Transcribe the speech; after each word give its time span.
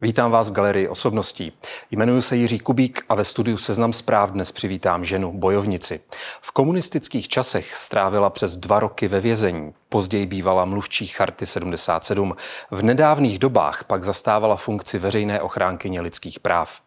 Vítám 0.00 0.30
vás 0.30 0.48
v 0.48 0.52
galerii 0.52 0.88
osobností. 0.88 1.52
Jmenuji 1.90 2.22
se 2.22 2.36
Jiří 2.36 2.58
Kubík 2.58 3.04
a 3.08 3.14
ve 3.14 3.24
studiu 3.24 3.56
Seznam 3.56 3.92
zpráv 3.92 4.30
dnes 4.30 4.52
přivítám 4.52 5.04
ženu 5.04 5.32
bojovnici. 5.32 6.00
V 6.40 6.52
komunistických 6.52 7.28
časech 7.28 7.74
strávila 7.74 8.30
přes 8.30 8.56
dva 8.56 8.80
roky 8.80 9.08
ve 9.08 9.20
vězení. 9.20 9.74
Později 9.88 10.26
bývala 10.26 10.64
mluvčí 10.64 11.06
Charty 11.06 11.46
77. 11.46 12.36
V 12.70 12.82
nedávných 12.82 13.38
dobách 13.38 13.84
pak 13.84 14.04
zastávala 14.04 14.56
funkci 14.56 14.98
veřejné 14.98 15.40
ochránkyně 15.40 16.00
lidských 16.00 16.40
práv. 16.40 16.80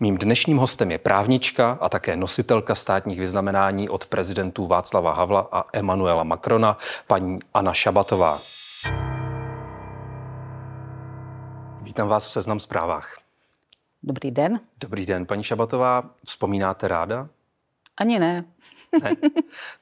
Mým 0.00 0.18
dnešním 0.18 0.56
hostem 0.56 0.90
je 0.90 0.98
právnička 0.98 1.78
a 1.80 1.88
také 1.88 2.16
nositelka 2.16 2.74
státních 2.74 3.20
vyznamenání 3.20 3.88
od 3.88 4.06
prezidentů 4.06 4.66
Václava 4.66 5.14
Havla 5.14 5.48
a 5.52 5.64
Emanuela 5.72 6.24
Macrona, 6.24 6.78
paní 7.06 7.38
Anna 7.54 7.72
Šabatová. 7.72 8.40
Vítám 11.88 12.08
vás 12.08 12.28
v 12.28 12.32
Seznam 12.32 12.60
zprávách. 12.60 13.16
Dobrý 14.02 14.30
den. 14.30 14.60
Dobrý 14.80 15.06
den, 15.06 15.26
paní 15.26 15.42
Šabatová. 15.42 16.10
Vzpomínáte 16.24 16.88
ráda? 16.88 17.28
Ani 17.96 18.18
ne. 18.18 18.44
ne? 19.02 19.16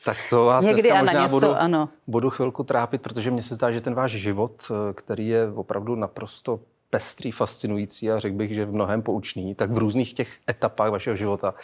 Tak 0.05 0.16
to 0.30 0.45
vás 0.45 0.65
Někdy 0.66 0.82
dneska 0.82 1.02
možná 1.02 1.23
něco, 1.23 1.34
budu, 1.34 1.55
ano. 1.55 1.88
budu 2.06 2.30
chvilku 2.30 2.65
trápit, 2.65 3.02
protože 3.02 3.30
mně 3.30 3.42
se 3.42 3.55
zdá, 3.55 3.70
že 3.70 3.80
ten 3.80 3.95
váš 3.95 4.10
život, 4.10 4.70
eh, 4.70 4.92
který 4.92 5.29
je 5.29 5.52
opravdu 5.52 5.95
naprosto 5.95 6.60
pestrý, 6.90 7.30
fascinující 7.30 8.10
a 8.10 8.18
řekl 8.18 8.37
bych, 8.37 8.54
že 8.54 8.65
v 8.65 8.74
mnohem 8.74 9.02
poučný, 9.02 9.54
tak 9.54 9.71
v 9.71 9.79
různých 9.79 10.15
těch 10.15 10.38
etapách 10.51 10.90
vašeho 10.90 11.16
života 11.16 11.54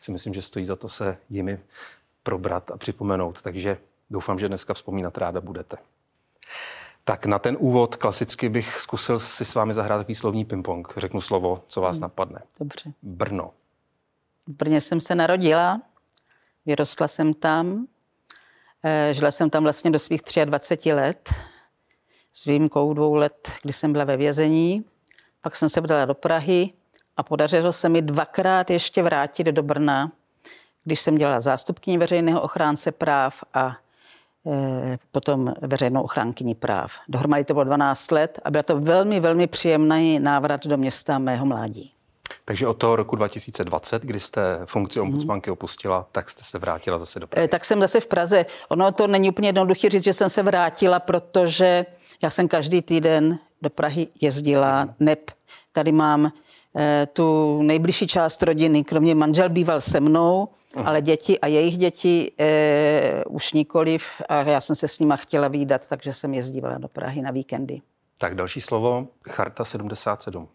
si 0.00 0.12
myslím, 0.12 0.34
že 0.34 0.42
stojí 0.42 0.64
za 0.64 0.76
to 0.76 0.88
se 0.88 1.18
jimi 1.30 1.60
probrat 2.22 2.70
a 2.70 2.76
připomenout. 2.76 3.42
Takže 3.42 3.78
doufám, 4.10 4.38
že 4.38 4.48
dneska 4.48 4.74
vzpomínat 4.74 5.18
ráda 5.18 5.40
budete. 5.40 5.76
Tak 7.08 7.26
na 7.26 7.38
ten 7.38 7.56
úvod 7.58 7.96
klasicky 7.96 8.48
bych 8.48 8.78
zkusil 8.78 9.18
si 9.18 9.44
s 9.44 9.54
vámi 9.54 9.74
zahrát 9.74 10.00
takový 10.00 10.14
slovní 10.14 10.44
ping-pong. 10.44 10.92
Řeknu 10.96 11.20
slovo, 11.20 11.62
co 11.66 11.80
vás 11.80 11.96
hmm. 11.96 12.02
napadne. 12.02 12.42
Dobře. 12.60 12.92
Brno. 13.02 13.50
V 14.46 14.52
Brně 14.52 14.80
jsem 14.80 15.00
se 15.00 15.14
narodila, 15.14 15.82
vyrostla 16.66 17.08
jsem 17.08 17.34
tam, 17.34 17.86
eh, 18.84 19.14
žila 19.14 19.30
jsem 19.30 19.50
tam 19.50 19.62
vlastně 19.62 19.90
do 19.90 19.98
svých 19.98 20.20
23 20.44 20.92
let, 20.92 21.34
s 22.32 22.44
výjimkou 22.44 22.94
dvou 22.94 23.14
let, 23.14 23.52
kdy 23.62 23.72
jsem 23.72 23.92
byla 23.92 24.04
ve 24.04 24.16
vězení. 24.16 24.84
Pak 25.42 25.56
jsem 25.56 25.68
se 25.68 25.80
vdala 25.80 26.04
do 26.04 26.14
Prahy 26.14 26.72
a 27.16 27.22
podařilo 27.22 27.72
se 27.72 27.88
mi 27.88 28.02
dvakrát 28.02 28.70
ještě 28.70 29.02
vrátit 29.02 29.44
do 29.44 29.62
Brna, 29.62 30.12
když 30.84 31.00
jsem 31.00 31.18
dělala 31.18 31.40
zástupkyni 31.40 31.98
veřejného 31.98 32.40
ochránce 32.40 32.92
práv 32.92 33.44
a 33.54 33.76
potom 35.12 35.54
veřejnou 35.62 36.02
ochránkyní 36.02 36.54
práv. 36.54 36.92
Dohromady 37.08 37.44
to 37.44 37.54
bylo 37.54 37.64
12 37.64 38.10
let 38.10 38.40
a 38.44 38.50
byl 38.50 38.62
to 38.62 38.80
velmi, 38.80 39.20
velmi 39.20 39.46
příjemný 39.46 40.18
návrat 40.18 40.66
do 40.66 40.76
města 40.76 41.18
mého 41.18 41.46
mládí. 41.46 41.92
Takže 42.44 42.66
od 42.66 42.74
toho 42.74 42.96
roku 42.96 43.16
2020, 43.16 44.02
kdy 44.02 44.20
jste 44.20 44.60
funkci 44.64 45.00
ombudsmanky 45.00 45.50
opustila, 45.50 46.06
tak 46.12 46.28
jste 46.28 46.44
se 46.44 46.58
vrátila 46.58 46.98
zase 46.98 47.20
do 47.20 47.26
Prahy. 47.26 47.44
Eh, 47.44 47.48
tak 47.48 47.64
jsem 47.64 47.80
zase 47.80 48.00
v 48.00 48.06
Praze. 48.06 48.46
Ono 48.68 48.92
to 48.92 49.06
není 49.06 49.30
úplně 49.30 49.48
jednoduché 49.48 49.90
říct, 49.90 50.04
že 50.04 50.12
jsem 50.12 50.30
se 50.30 50.42
vrátila, 50.42 51.00
protože 51.00 51.86
já 52.22 52.30
jsem 52.30 52.48
každý 52.48 52.82
týden 52.82 53.38
do 53.62 53.70
Prahy 53.70 54.08
jezdila. 54.20 54.88
NEP, 55.00 55.30
tady 55.72 55.92
mám 55.92 56.26
eh, 56.26 56.30
tu 57.12 57.62
nejbližší 57.62 58.06
část 58.06 58.42
rodiny, 58.42 58.84
kromě 58.84 59.14
manžel 59.14 59.48
býval 59.48 59.80
se 59.80 60.00
mnou, 60.00 60.48
ale 60.84 61.02
děti 61.02 61.38
a 61.38 61.46
jejich 61.46 61.78
děti 61.78 62.32
e, 62.38 63.24
už 63.28 63.52
nikoliv 63.52 64.22
a 64.28 64.42
já 64.42 64.60
jsem 64.60 64.76
se 64.76 64.88
s 64.88 64.98
nima 64.98 65.16
chtěla 65.16 65.48
výdat, 65.48 65.88
takže 65.88 66.14
jsem 66.14 66.34
jezdívala 66.34 66.78
do 66.78 66.88
Prahy 66.88 67.22
na 67.22 67.30
víkendy. 67.30 67.80
Tak 68.18 68.34
další 68.34 68.60
slovo, 68.60 69.08
Charta 69.28 69.64
77. 69.64 70.48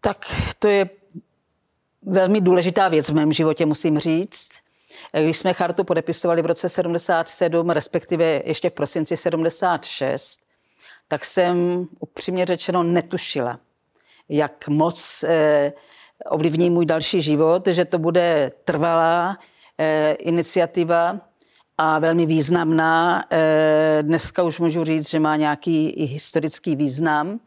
Tak 0.00 0.26
to 0.58 0.68
je 0.68 0.90
velmi 2.02 2.40
důležitá 2.40 2.88
věc 2.88 3.08
v 3.08 3.14
mém 3.14 3.32
životě, 3.32 3.66
musím 3.66 3.98
říct. 3.98 4.52
Když 5.20 5.36
jsme 5.36 5.52
chartu 5.52 5.84
podepisovali 5.84 6.42
v 6.42 6.46
roce 6.46 6.68
77, 6.68 7.70
respektive 7.70 8.42
ještě 8.44 8.70
v 8.70 8.72
prosinci 8.72 9.16
76, 9.16 10.40
tak 11.08 11.24
jsem 11.24 11.86
upřímně 12.00 12.46
řečeno 12.46 12.82
netušila, 12.82 13.60
jak 14.28 14.68
moc 14.68 15.24
eh, 15.28 15.72
ovlivní 16.30 16.70
můj 16.70 16.86
další 16.86 17.22
život, 17.22 17.66
že 17.66 17.84
to 17.84 17.98
bude 17.98 18.52
trvalá 18.64 19.38
eh, 19.78 20.12
iniciativa 20.12 21.20
a 21.78 21.98
velmi 21.98 22.26
významná. 22.26 23.24
Eh, 23.30 23.98
dneska 24.02 24.42
už 24.42 24.58
můžu 24.58 24.84
říct, 24.84 25.10
že 25.10 25.20
má 25.20 25.36
nějaký 25.36 25.90
i 25.90 26.04
historický 26.04 26.76
význam, 26.76 27.40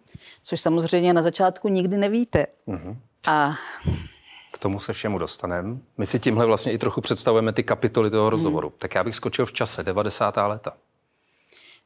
což 0.43 0.61
samozřejmě 0.61 1.13
na 1.13 1.21
začátku 1.21 1.69
nikdy 1.69 1.97
nevíte. 1.97 2.45
Mm-hmm. 2.67 2.95
A 3.27 3.55
k 4.53 4.59
tomu 4.59 4.79
se 4.79 4.93
všemu 4.93 5.17
dostaneme. 5.17 5.77
My 5.97 6.05
si 6.05 6.19
tímhle 6.19 6.45
vlastně 6.45 6.71
i 6.71 6.77
trochu 6.77 7.01
představujeme 7.01 7.53
ty 7.53 7.63
kapitoly 7.63 8.09
toho 8.09 8.29
rozhovoru. 8.29 8.67
Hmm. 8.67 8.77
Tak 8.77 8.95
já 8.95 9.03
bych 9.03 9.15
skočil 9.15 9.45
v 9.45 9.53
čase, 9.53 9.83
90. 9.83 10.37
léta. 10.37 10.73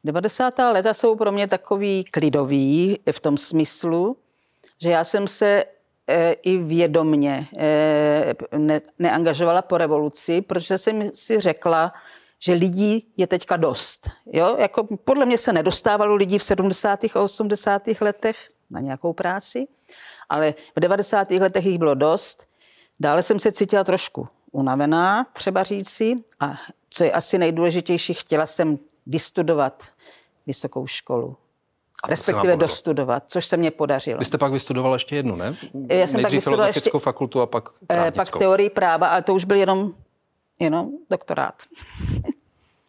90. 0.04 0.58
léta 0.58 0.94
jsou 0.94 1.16
pro 1.16 1.32
mě 1.32 1.46
takový 1.46 2.04
klidový 2.04 2.98
v 3.12 3.20
tom 3.20 3.38
smyslu, 3.38 4.16
že 4.82 4.90
já 4.90 5.04
jsem 5.04 5.28
se 5.28 5.64
E, 6.10 6.32
i 6.32 6.58
vědomně 6.58 7.46
e, 7.56 8.34
ne, 8.58 8.80
neangažovala 8.98 9.62
po 9.62 9.78
revoluci, 9.78 10.40
protože 10.40 10.78
jsem 10.78 11.10
si 11.14 11.40
řekla, 11.40 11.92
že 12.38 12.52
lidí 12.52 13.12
je 13.16 13.26
teďka 13.26 13.56
dost. 13.56 14.10
Jo? 14.26 14.56
Jako 14.58 14.88
podle 15.04 15.26
mě 15.26 15.38
se 15.38 15.52
nedostávalo 15.52 16.14
lidí 16.14 16.38
v 16.38 16.42
70. 16.42 17.04
a 17.04 17.20
80. 17.20 17.82
letech 18.00 18.48
na 18.70 18.80
nějakou 18.80 19.12
práci, 19.12 19.68
ale 20.28 20.54
v 20.76 20.80
90. 20.80 21.30
letech 21.30 21.66
jich 21.66 21.78
bylo 21.78 21.94
dost. 21.94 22.46
Dále 23.00 23.22
jsem 23.22 23.40
se 23.40 23.52
cítila 23.52 23.84
trošku 23.84 24.28
unavená, 24.52 25.24
třeba 25.32 25.62
říci, 25.62 26.16
a 26.40 26.58
co 26.90 27.04
je 27.04 27.12
asi 27.12 27.38
nejdůležitější, 27.38 28.14
chtěla 28.14 28.46
jsem 28.46 28.78
vystudovat 29.06 29.84
vysokou 30.46 30.86
školu 30.86 31.36
respektive 32.08 32.56
dostudovat, 32.56 33.22
což 33.26 33.46
se 33.46 33.56
mě 33.56 33.70
podařilo. 33.70 34.18
Vy 34.18 34.24
jste 34.24 34.38
pak 34.38 34.52
vystudovala 34.52 34.94
ještě 34.94 35.16
jednu, 35.16 35.36
ne? 35.36 35.54
Já 35.88 36.06
jsem 36.06 36.22
pak 36.22 36.32
vystudovala 36.32 36.66
ještě... 36.66 36.90
fakultu 36.98 37.40
a 37.40 37.46
pak 37.46 37.68
eh, 37.82 37.86
právnickou. 37.86 38.32
Pak 38.32 38.38
teorii 38.38 38.70
práva, 38.70 39.08
ale 39.08 39.22
to 39.22 39.34
už 39.34 39.44
byl 39.44 39.56
jenom, 39.56 39.92
jenom 40.58 40.88
doktorát. 41.10 41.54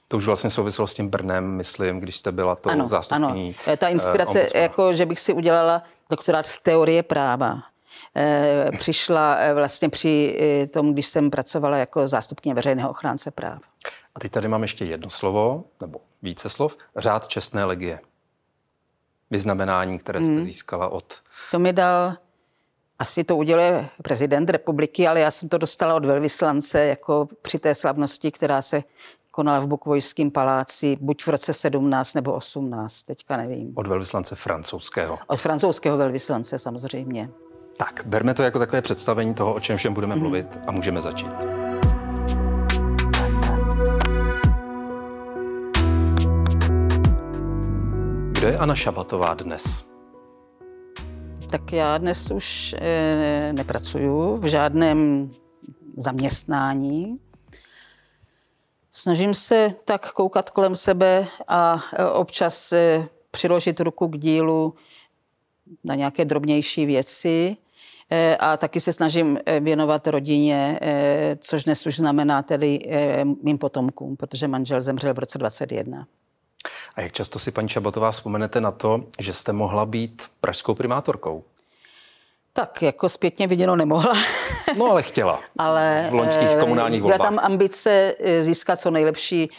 To 0.08 0.18
už 0.18 0.26
vlastně 0.26 0.50
souviselo 0.50 0.88
s 0.88 0.94
tím 0.94 1.10
Brnem, 1.10 1.46
myslím, 1.46 2.00
když 2.00 2.18
jste 2.18 2.32
byla 2.32 2.56
tou 2.56 2.70
ano, 2.70 2.88
zástupkyní. 2.88 3.56
Ano. 3.68 3.78
Ta 3.78 3.88
inspirace, 3.88 4.42
uh, 4.42 4.62
jako 4.62 4.94
že 4.94 5.06
bych 5.06 5.20
si 5.20 5.34
udělala 5.34 5.84
doktorát 6.10 6.46
z 6.46 6.60
teorie 6.60 7.04
práva, 7.04 7.60
eh, 8.16 8.70
přišla 8.78 9.38
vlastně 9.54 9.90
při 9.90 10.38
tom, 10.74 10.94
když 10.94 11.06
jsem 11.06 11.30
pracovala 11.30 11.78
jako 11.78 12.08
zástupkyně 12.08 12.56
veřejného 12.56 12.90
ochránce 12.90 13.32
práv. 13.32 13.60
A 14.16 14.20
teď 14.20 14.32
tady 14.32 14.48
mám 14.48 14.62
ještě 14.62 14.86
jedno 14.86 15.10
slovo, 15.10 15.64
nebo 15.82 16.00
více 16.22 16.50
slov, 16.50 16.78
řád 16.96 17.28
čestné 17.28 17.64
legie 17.64 18.00
vyznamenání, 19.32 19.98
které 19.98 20.24
jste 20.24 20.34
hmm. 20.34 20.44
získala 20.44 20.88
od... 20.88 21.14
To 21.52 21.60
mi 21.60 21.74
dal, 21.74 22.14
asi 23.00 23.24
to 23.24 23.38
uděluje 23.38 23.90
prezident 24.04 24.50
republiky, 24.50 25.08
ale 25.08 25.20
já 25.20 25.32
jsem 25.32 25.50
to 25.50 25.58
dostala 25.58 25.96
od 25.96 26.06
velvyslance 26.06 26.86
jako 26.86 27.28
při 27.42 27.60
té 27.60 27.76
slavnosti, 27.76 28.32
která 28.32 28.62
se 28.62 28.84
konala 29.32 29.60
v 29.60 29.68
Bukvojském 29.68 30.32
paláci, 30.32 30.98
buď 31.02 31.24
v 31.24 31.28
roce 31.28 31.54
17 31.54 32.14
nebo 32.14 32.34
18, 32.34 33.04
teďka 33.04 33.38
nevím. 33.38 33.74
Od 33.76 33.88
velvyslance 33.88 34.36
francouzského. 34.36 35.20
Od 35.28 35.40
francouzského 35.40 35.98
velvyslance 35.98 36.60
samozřejmě. 36.60 37.30
Tak, 37.78 38.04
berme 38.06 38.34
to 38.34 38.44
jako 38.44 38.60
takové 38.60 38.82
představení 38.82 39.34
toho, 39.34 39.54
o 39.54 39.60
čem 39.60 39.78
všem 39.78 39.94
budeme 39.94 40.14
hmm. 40.14 40.22
mluvit 40.22 40.60
a 40.68 40.72
můžeme 40.72 41.02
začít. 41.02 41.61
Kdo 48.42 48.50
je 48.50 48.58
Anna 48.58 48.76
Šabatová 48.76 49.34
dnes? 49.34 49.86
Tak 51.52 51.74
já 51.74 51.98
dnes 51.98 52.32
už 52.32 52.76
e, 52.82 53.54
nepracuju 53.54 54.36
v 54.36 54.46
žádném 54.46 55.32
zaměstnání. 55.98 57.20
Snažím 58.92 59.34
se 59.34 59.76
tak 59.86 60.12
koukat 60.12 60.50
kolem 60.50 60.76
sebe 60.76 61.28
a 61.48 61.84
eh, 61.94 62.06
občas 62.06 62.74
e, 62.74 63.08
přiložit 63.32 63.80
ruku 63.80 64.08
k 64.08 64.18
dílu 64.18 64.74
na 65.84 65.96
nějaké 65.96 66.26
drobnější 66.26 66.86
věci. 66.86 67.58
a 68.40 68.58
taky 68.58 68.80
se 68.80 68.94
snažím 68.94 69.40
věnovat 69.60 70.08
rodině, 70.08 70.80
což 71.38 71.64
dnes 71.64 71.86
už 71.86 71.96
znamená 71.96 72.44
tedy 72.44 72.80
mým 73.44 73.58
potomkům, 73.58 74.18
protože 74.18 74.48
manžel 74.48 74.82
zemřel 74.82 75.14
v 75.14 75.20
roce 75.20 75.38
21. 75.38 76.08
A 76.96 77.02
jak 77.02 77.12
často 77.12 77.40
si, 77.40 77.52
paní 77.52 77.70
Čabatová, 77.70 78.12
vzpomenete 78.12 78.62
na 78.62 78.72
to, 78.72 79.04
že 79.20 79.34
jste 79.34 79.54
mohla 79.54 79.86
být 79.86 80.22
pražskou 80.42 80.74
primátorkou? 80.74 81.44
Tak 82.54 82.82
jako 82.82 83.10
zpětně 83.10 83.48
viděno 83.48 83.76
nemohla. 83.76 84.14
No 84.78 84.92
ale 84.92 85.04
chtěla. 85.04 85.42
ale 85.58 86.08
v 86.10 86.14
loňských 86.14 86.56
komunálních 86.60 87.02
volbách. 87.02 87.18
Byla 87.18 87.30
tam 87.30 87.40
ambice 87.40 88.16
získat 88.42 88.80
co 88.80 88.92
nejlepší 88.92 89.50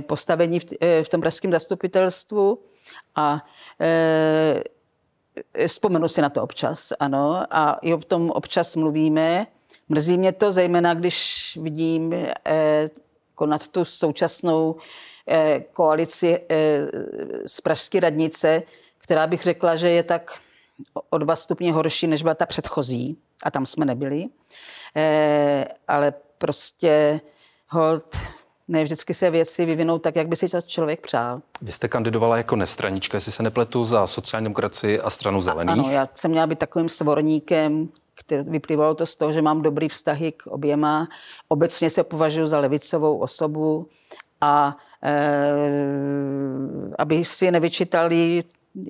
postavení 0.00 0.60
v 1.02 1.08
tom 1.10 1.20
pražském 1.20 1.52
zastupitelstvu 1.52 2.58
a 3.16 3.40
vzpomenu 5.66 6.08
si 6.08 6.22
na 6.22 6.28
to 6.28 6.42
občas, 6.42 6.92
ano, 7.00 7.46
a 7.50 7.72
i 7.82 7.94
o 7.94 7.98
tom 7.98 8.30
občas 8.30 8.76
mluvíme. 8.76 9.46
Mrzí 9.88 10.18
mě 10.18 10.32
to, 10.32 10.52
zejména 10.52 10.94
když 10.94 11.58
vidím 11.62 12.12
eh, 12.12 12.88
konat 13.34 13.68
tu 13.68 13.84
současnou 13.84 14.76
eh, 14.78 15.11
koalici 15.72 16.40
eh, 16.48 16.88
z 17.46 17.60
Pražské 17.60 18.00
radnice, 18.00 18.62
která 18.98 19.26
bych 19.26 19.42
řekla, 19.42 19.76
že 19.76 19.90
je 19.90 20.02
tak 20.02 20.40
o 21.10 21.18
dva 21.18 21.36
stupně 21.36 21.72
horší, 21.72 22.06
než 22.06 22.22
byla 22.22 22.34
ta 22.34 22.46
předchozí. 22.46 23.18
A 23.42 23.50
tam 23.50 23.66
jsme 23.66 23.84
nebyli. 23.84 24.24
Eh, 24.96 25.64
ale 25.88 26.14
prostě 26.38 27.20
hold 27.68 28.16
ne 28.68 28.84
vždycky 28.84 29.14
se 29.14 29.30
věci 29.30 29.64
vyvinou 29.64 29.98
tak, 29.98 30.16
jak 30.16 30.28
by 30.28 30.36
si 30.36 30.48
to 30.48 30.60
člověk 30.60 31.00
přál. 31.00 31.40
Vy 31.62 31.72
jste 31.72 31.88
kandidovala 31.88 32.36
jako 32.36 32.56
nestranička, 32.56 33.16
jestli 33.16 33.32
se 33.32 33.42
nepletu, 33.42 33.84
za 33.84 34.06
sociální 34.06 34.44
demokracii 34.44 35.00
a 35.00 35.10
stranu 35.10 35.40
zelených. 35.40 35.78
Ano, 35.78 35.90
já 35.90 36.08
jsem 36.14 36.30
měla 36.30 36.46
být 36.46 36.58
takovým 36.58 36.88
svorníkem, 36.88 37.88
který 38.14 38.42
vyplývalo 38.50 38.94
to 38.94 39.06
z 39.06 39.16
toho, 39.16 39.32
že 39.32 39.42
mám 39.42 39.62
dobrý 39.62 39.88
vztahy 39.88 40.32
k 40.32 40.46
oběma. 40.46 41.08
Obecně 41.48 41.90
se 41.90 42.04
považuji 42.04 42.46
za 42.46 42.58
levicovou 42.58 43.18
osobu 43.18 43.88
a 44.40 44.76
aby 46.98 47.24
si 47.24 47.50
nevyčítali 47.50 48.42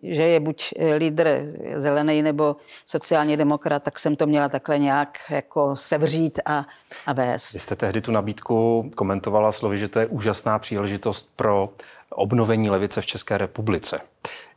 že 0.03 0.23
je 0.23 0.41
buď 0.41 0.73
eh, 0.77 0.95
lídr 0.95 1.29
zelený 1.75 2.23
nebo 2.23 2.57
sociální 2.87 3.37
demokrat, 3.37 3.83
tak 3.83 3.99
jsem 3.99 4.17
to 4.17 4.27
měla 4.27 4.49
takhle 4.49 4.79
nějak 4.79 5.19
jako 5.31 5.77
sevřít 5.77 6.41
a, 6.47 6.67
a 7.07 7.13
vést. 7.13 7.53
Vy 7.53 7.61
jste 7.61 7.77
tehdy 7.77 8.01
tu 8.01 8.13
nabídku 8.13 8.91
komentovala 8.97 9.53
slovy, 9.53 9.79
že 9.79 9.89
to 9.89 9.99
je 9.99 10.07
úžasná 10.07 10.59
příležitost 10.59 11.33
pro 11.37 11.69
obnovení 12.11 12.71
levice 12.71 13.01
v 13.01 13.07
České 13.07 13.39
republice. 13.39 14.01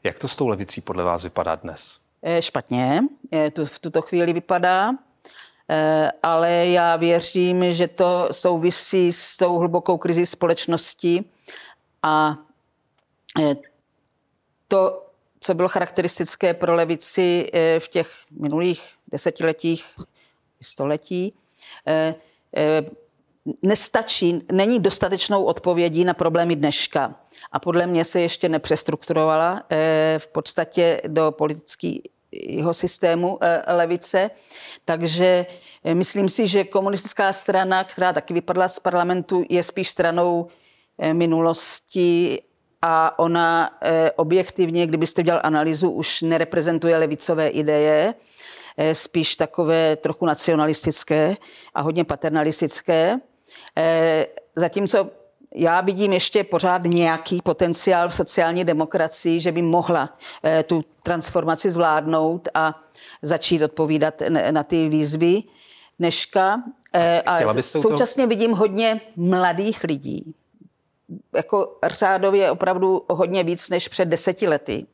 Jak 0.03 0.19
to 0.19 0.27
s 0.27 0.35
tou 0.35 0.47
levicí 0.47 0.81
podle 0.81 1.03
vás 1.03 1.23
vypadá 1.23 1.55
dnes? 1.55 1.99
Eh, 2.23 2.41
špatně, 2.41 3.01
eh, 3.33 3.51
tu, 3.51 3.65
v 3.65 3.79
tuto 3.79 4.01
chvíli 4.01 4.33
vypadá, 4.33 4.91
ale 6.23 6.67
já 6.67 6.95
věřím, 6.95 7.71
že 7.71 7.87
to 7.87 8.27
souvisí 8.31 9.13
s 9.13 9.37
tou 9.37 9.57
hlubokou 9.57 9.97
krizi 9.97 10.25
společnosti 10.25 11.23
a 12.03 12.37
to 14.67 15.05
co 15.45 15.53
bylo 15.53 15.69
charakteristické 15.69 16.53
pro 16.53 16.75
levici 16.75 17.49
eh, 17.53 17.79
v 17.79 17.87
těch 17.87 18.11
minulých 18.31 18.81
desetiletích, 19.11 19.85
století, 20.61 21.33
eh, 21.87 22.15
eh, 22.57 22.83
nestačí, 23.65 24.41
není 24.51 24.79
dostatečnou 24.79 25.43
odpovědí 25.43 26.03
na 26.05 26.13
problémy 26.13 26.55
dneška. 26.55 27.15
A 27.51 27.59
podle 27.59 27.87
mě 27.87 28.05
se 28.05 28.21
ještě 28.21 28.49
nepřestrukturovala 28.49 29.63
v 30.17 30.27
podstatě 30.27 31.01
do 31.07 31.31
politického 32.35 32.73
systému 32.73 33.39
levice. 33.67 34.29
Takže 34.85 35.45
myslím 35.93 36.29
si, 36.29 36.47
že 36.47 36.63
komunistická 36.63 37.33
strana, 37.33 37.83
která 37.83 38.13
taky 38.13 38.33
vypadla 38.33 38.67
z 38.67 38.79
parlamentu, 38.79 39.43
je 39.49 39.63
spíš 39.63 39.89
stranou 39.89 40.47
minulosti 41.13 42.39
a 42.81 43.19
ona 43.19 43.77
eh, 43.81 44.11
objektivně, 44.11 44.87
kdybyste 44.87 45.23
dělal 45.23 45.41
analýzu, 45.43 45.89
už 45.89 46.21
nereprezentuje 46.21 46.97
levicové 46.97 47.47
ideje, 47.47 48.13
eh, 48.77 48.95
spíš 48.95 49.35
takové 49.35 49.95
trochu 49.95 50.25
nacionalistické 50.25 51.35
a 51.73 51.81
hodně 51.81 52.03
paternalistické. 52.03 53.19
Eh, 53.77 54.27
zatímco 54.55 55.09
já 55.55 55.81
vidím 55.81 56.13
ještě 56.13 56.43
pořád 56.43 56.83
nějaký 56.83 57.41
potenciál 57.41 58.09
v 58.09 58.15
sociální 58.15 58.63
demokracii, 58.63 59.39
že 59.39 59.51
by 59.51 59.61
mohla 59.61 60.17
tu 60.67 60.83
transformaci 61.03 61.69
zvládnout 61.69 62.47
a 62.53 62.81
začít 63.21 63.61
odpovídat 63.61 64.21
na 64.51 64.63
ty 64.63 64.89
výzvy 64.89 65.43
dneška. 65.99 66.63
A 67.25 67.61
současně 67.61 68.27
vidím 68.27 68.51
hodně 68.51 69.01
mladých 69.15 69.83
lidí, 69.83 70.35
jako 71.35 71.77
řádově 71.83 72.51
opravdu 72.51 73.05
hodně 73.09 73.43
víc 73.43 73.69
než 73.69 73.87
před 73.87 74.05
deseti 74.05 74.47
lety 74.47 74.85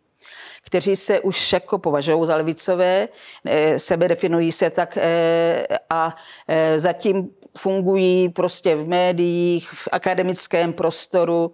kteří 0.61 0.95
se 0.95 1.19
už 1.19 1.53
jako 1.53 1.77
považují 1.77 2.25
za 2.25 2.35
levicové, 2.35 3.07
eh, 3.45 3.79
sebe 3.79 4.07
definují 4.07 4.51
se 4.51 4.69
tak 4.69 4.97
eh, 4.97 5.63
a 5.89 6.15
eh, 6.47 6.79
zatím 6.79 7.29
fungují 7.57 8.29
prostě 8.29 8.75
v 8.75 8.87
médiích, 8.87 9.69
v 9.69 9.87
akademickém 9.91 10.73
prostoru, 10.73 11.53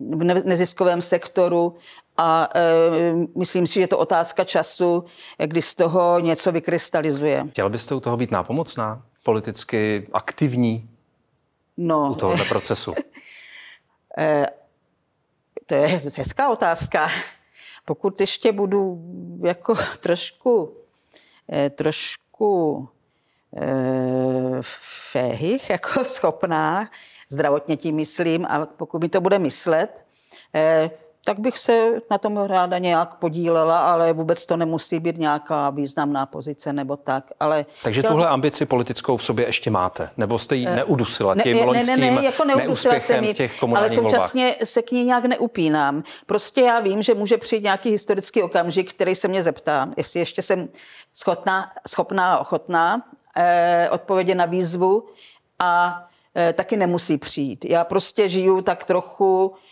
v 0.00 0.24
neziskovém 0.44 1.02
sektoru 1.02 1.74
a 2.16 2.48
myslím 3.36 3.66
si, 3.66 3.74
že 3.74 3.80
je 3.80 3.88
to 3.88 3.98
otázka 3.98 4.44
času, 4.44 5.04
kdy 5.46 5.62
z 5.62 5.74
toho 5.74 6.18
něco 6.20 6.52
vykrystalizuje. 6.52 7.44
Chtěl 7.50 7.70
byste 7.70 7.94
u 7.94 8.00
toho 8.00 8.16
být 8.16 8.30
nápomocná, 8.30 9.02
politicky 9.22 10.06
aktivní 10.12 10.90
no. 11.76 12.10
u 12.10 12.14
tohoto 12.14 12.44
procesu? 12.48 12.94
To 15.66 15.74
je 15.74 16.00
hezká 16.16 16.48
otázka. 16.48 17.08
Pokud 17.88 18.20
ještě 18.20 18.52
budu 18.52 19.02
jako 19.44 19.74
trošku, 20.00 20.76
eh, 21.52 21.70
trošku 21.70 22.88
eh, 23.56 24.58
féhych, 25.10 25.70
jako 25.76 26.04
schopná, 26.04 26.90
zdravotně 27.28 27.76
tím 27.76 27.96
myslím, 27.96 28.46
a 28.46 28.66
pokud 28.66 29.02
mi 29.02 29.08
to 29.08 29.20
bude 29.20 29.38
myslet, 29.38 30.04
tak 31.28 31.38
bych 31.38 31.58
se 31.58 31.90
na 32.10 32.18
tom 32.18 32.36
ráda 32.36 32.78
nějak 32.78 33.14
podílela, 33.14 33.78
ale 33.78 34.12
vůbec 34.12 34.46
to 34.46 34.56
nemusí 34.56 35.00
být 35.00 35.18
nějaká 35.18 35.70
významná 35.70 36.26
pozice 36.26 36.72
nebo 36.72 36.96
tak. 36.96 37.24
Ale 37.40 37.66
Takže 37.82 38.02
tuhle 38.02 38.28
ambici 38.28 38.66
politickou 38.66 39.16
v 39.16 39.24
sobě 39.24 39.46
ještě 39.46 39.70
máte? 39.70 40.10
Nebo 40.16 40.38
jste 40.38 40.56
ji 40.56 40.66
eh, 40.66 40.76
neudusila 40.76 41.34
tím 41.42 41.56
ne, 41.56 41.64
loňským 41.64 42.00
ne, 42.00 42.10
ne, 42.10 42.16
ne, 42.16 42.24
jako 42.24 42.44
neudusila 42.44 42.94
jsem 42.94 43.24
ji, 43.24 43.34
těch 43.34 43.62
Ale 43.74 43.90
současně 43.90 44.44
volbách. 44.44 44.68
se 44.68 44.82
k 44.82 44.90
ní 44.90 45.04
nějak 45.04 45.24
neupínám. 45.24 46.02
Prostě 46.26 46.60
já 46.60 46.80
vím, 46.80 47.02
že 47.02 47.14
může 47.14 47.36
přijít 47.36 47.64
nějaký 47.64 47.90
historický 47.90 48.42
okamžik, 48.42 48.92
který 48.92 49.14
se 49.14 49.28
mě 49.28 49.42
zeptá, 49.42 49.88
jestli 49.96 50.20
ještě 50.20 50.42
jsem 50.42 50.68
schopná, 51.12 51.72
schopná 51.88 52.32
a 52.32 52.38
ochotná 52.38 53.02
eh, 53.36 53.88
odpovědět 53.90 54.34
na 54.34 54.44
výzvu 54.44 55.06
a 55.58 56.02
eh, 56.36 56.52
taky 56.52 56.76
nemusí 56.76 57.18
přijít. 57.18 57.64
Já 57.64 57.84
prostě 57.84 58.28
žiju 58.28 58.62
tak 58.62 58.84
trochu 58.84 59.54
eh, 59.54 59.67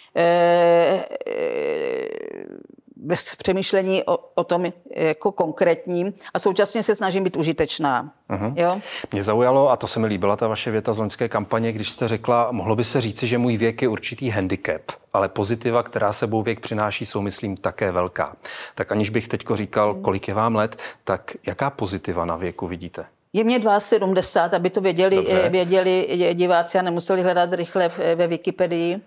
bez 2.97 3.37
přemýšlení 3.37 4.05
o, 4.05 4.19
o 4.35 4.45
tom 4.45 4.73
jako 4.91 5.33
konkrétním 5.33 6.15
a 6.35 6.39
současně 6.39 6.83
se 6.83 6.95
snažím 6.95 7.25
být 7.25 7.37
užitečná. 7.37 8.13
Uh-huh. 8.31 8.53
Jo? 8.57 8.81
Mě 9.13 9.23
zaujalo, 9.23 9.71
a 9.71 9.77
to 9.77 9.87
se 9.87 10.01
mi 10.01 10.07
líbila 10.07 10.37
ta 10.37 10.47
vaše 10.47 10.71
věta 10.71 10.93
z 10.93 10.99
loňské 10.99 11.29
kampaně, 11.29 11.73
když 11.73 11.91
jste 11.91 12.09
řekla, 12.09 12.49
mohlo 12.53 12.77
by 12.77 12.85
se 12.85 13.01
říci, 13.01 13.27
že 13.27 13.39
můj 13.39 13.57
věk 13.57 13.83
je 13.83 13.89
určitý 13.89 14.31
handicap, 14.31 14.83
ale 15.13 15.29
pozitiva, 15.29 15.83
která 15.83 16.13
sebou 16.13 16.43
věk 16.43 16.61
přináší, 16.61 17.07
jsou, 17.07 17.21
myslím, 17.21 17.57
také 17.57 17.93
velká. 17.93 18.37
Tak 18.75 18.93
aniž 18.93 19.11
bych 19.11 19.29
teďko 19.29 19.57
říkal, 19.57 19.95
kolik 19.95 20.29
je 20.29 20.35
vám 20.35 20.57
let, 20.57 20.77
tak 21.05 21.37
jaká 21.47 21.71
pozitiva 21.71 22.25
na 22.25 22.37
věku 22.37 22.67
vidíte? 22.67 23.07
Je 23.33 23.45
mě 23.45 23.61
72, 23.79 24.57
aby 24.57 24.71
to 24.71 24.81
věděli, 24.81 25.27
věděli 25.49 26.09
diváci 26.35 26.79
a 26.79 26.83
nemuseli 26.83 27.23
hledat 27.23 27.53
rychle 27.53 27.89
ve 28.15 28.27
Wikipedii. 28.27 29.01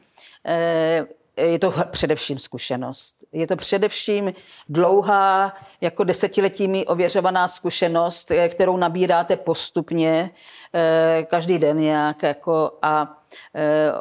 Eh, 0.46 1.05
je 1.38 1.60
to 1.60 1.74
především 1.91 2.39
zkušenost. 2.39 3.15
Je 3.31 3.48
to 3.48 3.55
především 3.55 4.34
dlouhá, 4.69 5.53
jako 5.81 6.03
desetiletími 6.03 6.86
ověřovaná 6.86 7.48
zkušenost, 7.48 8.31
eh, 8.31 8.50
kterou 8.50 8.77
nabíráte 8.77 9.36
postupně, 9.36 10.29
eh, 10.74 11.25
každý 11.29 11.60
den 11.60 11.77
nějak. 11.77 12.24
Jako, 12.24 12.72
a 12.81 13.15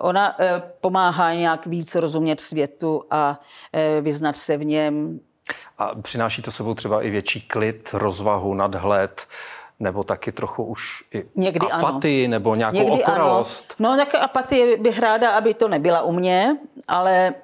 ona 0.00 0.36
pomáhá 0.80 1.34
nějak 1.34 1.66
víc 1.66 1.94
rozumět 1.94 2.40
světu 2.40 3.04
a 3.10 3.40
vyznat 4.00 4.36
se 4.36 4.56
v 4.56 4.64
něm. 4.64 5.20
A 5.78 5.94
přináší 5.94 6.42
to 6.42 6.50
sebou 6.50 6.74
třeba 6.74 7.02
i 7.02 7.10
větší 7.10 7.40
klid, 7.40 7.90
rozvahu, 7.92 8.54
nadhled, 8.54 9.26
nebo 9.80 10.04
taky 10.04 10.32
trochu 10.32 10.64
už 10.64 11.04
i 11.14 11.24
Někdy 11.34 11.66
apatii 11.70 12.24
ano. 12.24 12.30
nebo 12.30 12.54
nějakou 12.54 12.78
Někdy 12.78 13.02
okoralost? 13.02 13.76
Ano. 13.80 13.90
No 13.90 13.96
tak 13.96 14.14
apatie 14.14 14.76
bych 14.76 14.98
ráda, 14.98 15.30
aby 15.30 15.54
to 15.54 15.68
nebyla 15.68 16.02
u 16.02 16.12
mě, 16.12 16.56
ale 16.88 17.34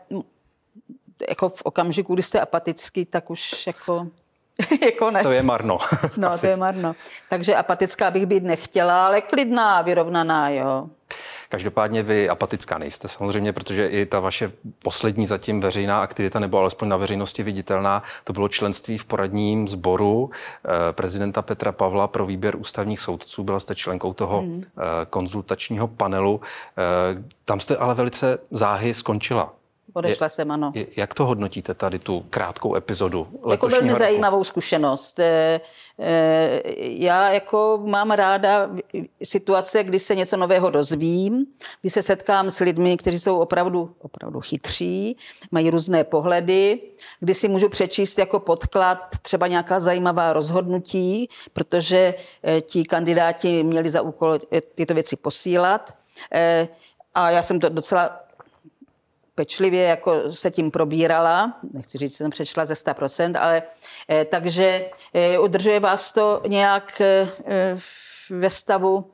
jako 1.28 1.48
v 1.48 1.62
okamžiku, 1.62 2.14
kdy 2.14 2.22
jste 2.22 2.40
apatický, 2.40 3.04
tak 3.04 3.30
už 3.30 3.66
jako 3.66 4.06
je 4.82 4.92
konec. 4.92 5.22
To 5.22 5.30
je 5.32 5.42
marno. 5.42 5.78
no, 6.16 6.28
Asi. 6.32 6.40
to 6.40 6.46
je 6.46 6.56
marno. 6.56 6.94
Takže 7.30 7.56
apatická 7.56 8.10
bych 8.10 8.26
být 8.26 8.42
nechtěla, 8.44 9.06
ale 9.06 9.20
klidná, 9.20 9.82
vyrovnaná, 9.82 10.48
jo. 10.48 10.86
Každopádně 11.54 12.02
vy 12.02 12.28
apatická 12.28 12.78
nejste 12.78 13.08
samozřejmě, 13.08 13.52
protože 13.52 13.86
i 13.86 14.06
ta 14.06 14.20
vaše 14.20 14.52
poslední 14.82 15.26
zatím 15.26 15.60
veřejná 15.60 16.02
aktivita, 16.02 16.38
nebo 16.38 16.58
alespoň 16.58 16.88
na 16.88 16.96
veřejnosti 16.96 17.42
viditelná, 17.42 18.02
to 18.24 18.32
bylo 18.32 18.48
členství 18.48 18.98
v 18.98 19.04
poradním 19.04 19.68
sboru 19.68 20.30
eh, 20.30 20.92
prezidenta 20.92 21.42
Petra 21.42 21.72
Pavla 21.72 22.08
pro 22.08 22.26
výběr 22.26 22.56
ústavních 22.56 23.00
soudců. 23.00 23.44
Byla 23.44 23.60
jste 23.60 23.74
členkou 23.74 24.12
toho 24.12 24.40
hmm. 24.40 24.64
konzultačního 25.10 25.88
panelu. 25.88 26.40
Eh, 26.78 27.22
tam 27.44 27.60
jste 27.60 27.76
ale 27.76 27.94
velice 27.94 28.38
záhy 28.50 28.94
skončila. 28.94 29.52
Odešla 29.94 30.28
jsem, 30.28 30.50
ano. 30.50 30.72
Jak 30.96 31.14
to 31.14 31.26
hodnotíte 31.26 31.74
tady 31.74 31.98
tu 31.98 32.24
krátkou 32.30 32.76
epizodu 32.76 33.28
Jako 33.50 33.68
velmi 33.68 33.88
roku? 33.88 33.98
zajímavou 33.98 34.44
zkušenost. 34.44 35.18
Eh, 35.18 35.60
eh, 35.98 36.62
já 36.78 37.32
jako 37.32 37.80
mám 37.84 38.10
ráda 38.10 38.70
situace, 39.22 39.84
kdy 39.84 39.98
se 39.98 40.14
něco 40.14 40.36
nového 40.36 40.70
dozvím, 40.70 41.44
kdy 41.80 41.90
se 41.90 42.02
setkám 42.02 42.50
s 42.50 42.60
lidmi, 42.60 42.96
kteří 42.96 43.18
jsou 43.18 43.38
opravdu, 43.38 43.94
opravdu 43.98 44.40
chytří, 44.40 45.16
mají 45.50 45.70
různé 45.70 46.04
pohledy, 46.04 46.80
kdy 47.20 47.34
si 47.34 47.48
můžu 47.48 47.68
přečíst 47.68 48.18
jako 48.18 48.40
podklad 48.40 48.98
třeba 49.22 49.46
nějaká 49.46 49.80
zajímavá 49.80 50.32
rozhodnutí, 50.32 51.28
protože 51.52 52.14
eh, 52.42 52.60
ti 52.60 52.84
kandidáti 52.84 53.62
měli 53.62 53.90
za 53.90 54.02
úkol 54.02 54.38
tyto 54.74 54.94
věci 54.94 55.16
posílat. 55.16 55.94
A 57.14 57.30
já 57.30 57.42
jsem 57.42 57.60
to 57.60 57.68
docela 57.68 58.23
pečlivě 59.34 59.82
jako 59.82 60.32
se 60.32 60.50
tím 60.50 60.70
probírala, 60.70 61.58
nechci 61.72 61.98
říct, 61.98 62.10
že 62.10 62.16
jsem 62.16 62.30
přečla 62.30 62.64
ze 62.64 62.74
100%, 62.74 63.40
ale 63.40 63.62
eh, 64.08 64.24
takže 64.24 64.90
eh, 65.14 65.38
udržuje 65.38 65.80
vás 65.80 66.12
to 66.12 66.42
nějak 66.46 67.00
eh, 67.00 67.28
ve 68.30 68.50
stavu 68.50 69.10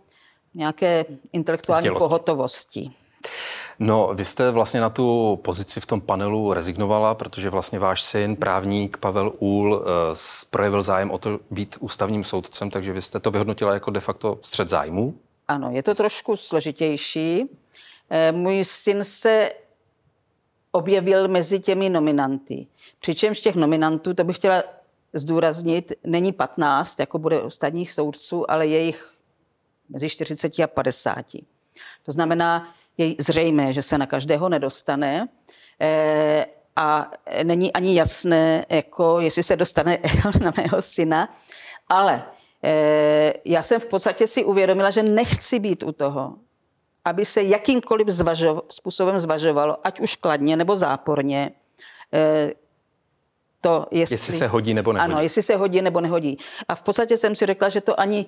nějaké 0.54 1.04
intelektuální 1.32 1.86
Chtělosti. 1.86 2.08
pohotovosti. 2.08 2.90
No, 3.78 4.10
vy 4.14 4.24
jste 4.24 4.50
vlastně 4.50 4.80
na 4.80 4.90
tu 4.90 5.38
pozici 5.42 5.80
v 5.80 5.86
tom 5.86 6.00
panelu 6.00 6.52
rezignovala, 6.52 7.14
protože 7.14 7.50
vlastně 7.50 7.78
váš 7.78 8.02
syn, 8.02 8.36
právník 8.36 8.96
Pavel 8.96 9.32
Úl, 9.38 9.84
projevil 10.50 10.82
zájem 10.82 11.10
o 11.10 11.18
to 11.18 11.38
být 11.50 11.76
ústavním 11.80 12.24
soudcem, 12.24 12.70
takže 12.70 12.92
vy 12.92 13.02
jste 13.02 13.20
to 13.20 13.30
vyhodnotila 13.30 13.74
jako 13.74 13.90
de 13.90 14.00
facto 14.00 14.38
střed 14.42 14.68
zájmu? 14.68 15.14
Ano, 15.48 15.70
je 15.70 15.82
to 15.82 15.94
trošku 15.94 16.36
složitější. 16.36 17.44
Můj 18.32 18.64
syn 18.64 19.04
se 19.04 19.50
objevil 20.72 21.28
mezi 21.28 21.60
těmi 21.60 21.90
nominanty. 21.90 22.66
Přičemž 23.00 23.40
těch 23.40 23.56
nominantů, 23.56 24.14
to 24.14 24.24
bych 24.24 24.36
chtěla 24.36 24.62
zdůraznit, 25.12 25.92
není 26.04 26.32
15, 26.32 27.00
jako 27.00 27.18
bude 27.18 27.42
ostatních 27.42 27.92
soudců, 27.92 28.50
ale 28.50 28.66
je 28.66 28.80
jich 28.80 29.10
mezi 29.88 30.08
40 30.08 30.58
a 30.58 30.66
50. 30.66 31.26
To 32.02 32.12
znamená, 32.12 32.74
je 32.98 33.14
zřejmé, 33.18 33.72
že 33.72 33.82
se 33.82 33.98
na 33.98 34.06
každého 34.06 34.48
nedostane 34.48 35.28
eh, 35.80 36.46
a 36.76 37.10
není 37.42 37.72
ani 37.72 37.94
jasné, 37.94 38.66
jako 38.68 39.20
jestli 39.20 39.42
se 39.42 39.56
dostane 39.56 39.98
na 40.40 40.52
mého 40.56 40.82
syna, 40.82 41.34
ale 41.88 42.22
eh, 42.64 43.34
já 43.44 43.62
jsem 43.62 43.80
v 43.80 43.86
podstatě 43.86 44.26
si 44.26 44.44
uvědomila, 44.44 44.90
že 44.90 45.02
nechci 45.02 45.58
být 45.58 45.82
u 45.82 45.92
toho, 45.92 46.34
aby 47.04 47.24
se 47.24 47.42
jakýmkoliv 47.42 48.08
zvažo, 48.08 48.62
způsobem 48.68 49.18
zvažovalo, 49.20 49.86
ať 49.86 50.00
už 50.00 50.16
kladně 50.16 50.56
nebo 50.56 50.76
záporně, 50.76 51.50
eh, 52.14 52.52
to, 53.60 53.86
jestli, 53.90 54.14
jestli 54.14 54.32
se 54.32 54.46
hodí 54.46 54.74
nebo 54.74 54.92
nehodí. 54.92 55.12
Ano, 55.12 55.22
jestli 55.22 55.42
se 55.42 55.56
hodí 55.56 55.82
nebo 55.82 56.00
nehodí. 56.00 56.38
A 56.68 56.74
v 56.74 56.82
podstatě 56.82 57.16
jsem 57.16 57.36
si 57.36 57.46
řekla, 57.46 57.68
že 57.68 57.80
to 57.80 58.00
ani 58.00 58.26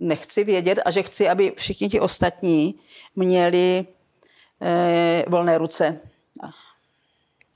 nechci 0.00 0.44
vědět 0.44 0.78
a 0.84 0.90
že 0.90 1.02
chci, 1.02 1.28
aby 1.28 1.52
všichni 1.56 1.88
ti 1.88 2.00
ostatní 2.00 2.74
měli 3.16 3.86
eh, 4.62 5.24
volné 5.28 5.58
ruce. 5.58 6.00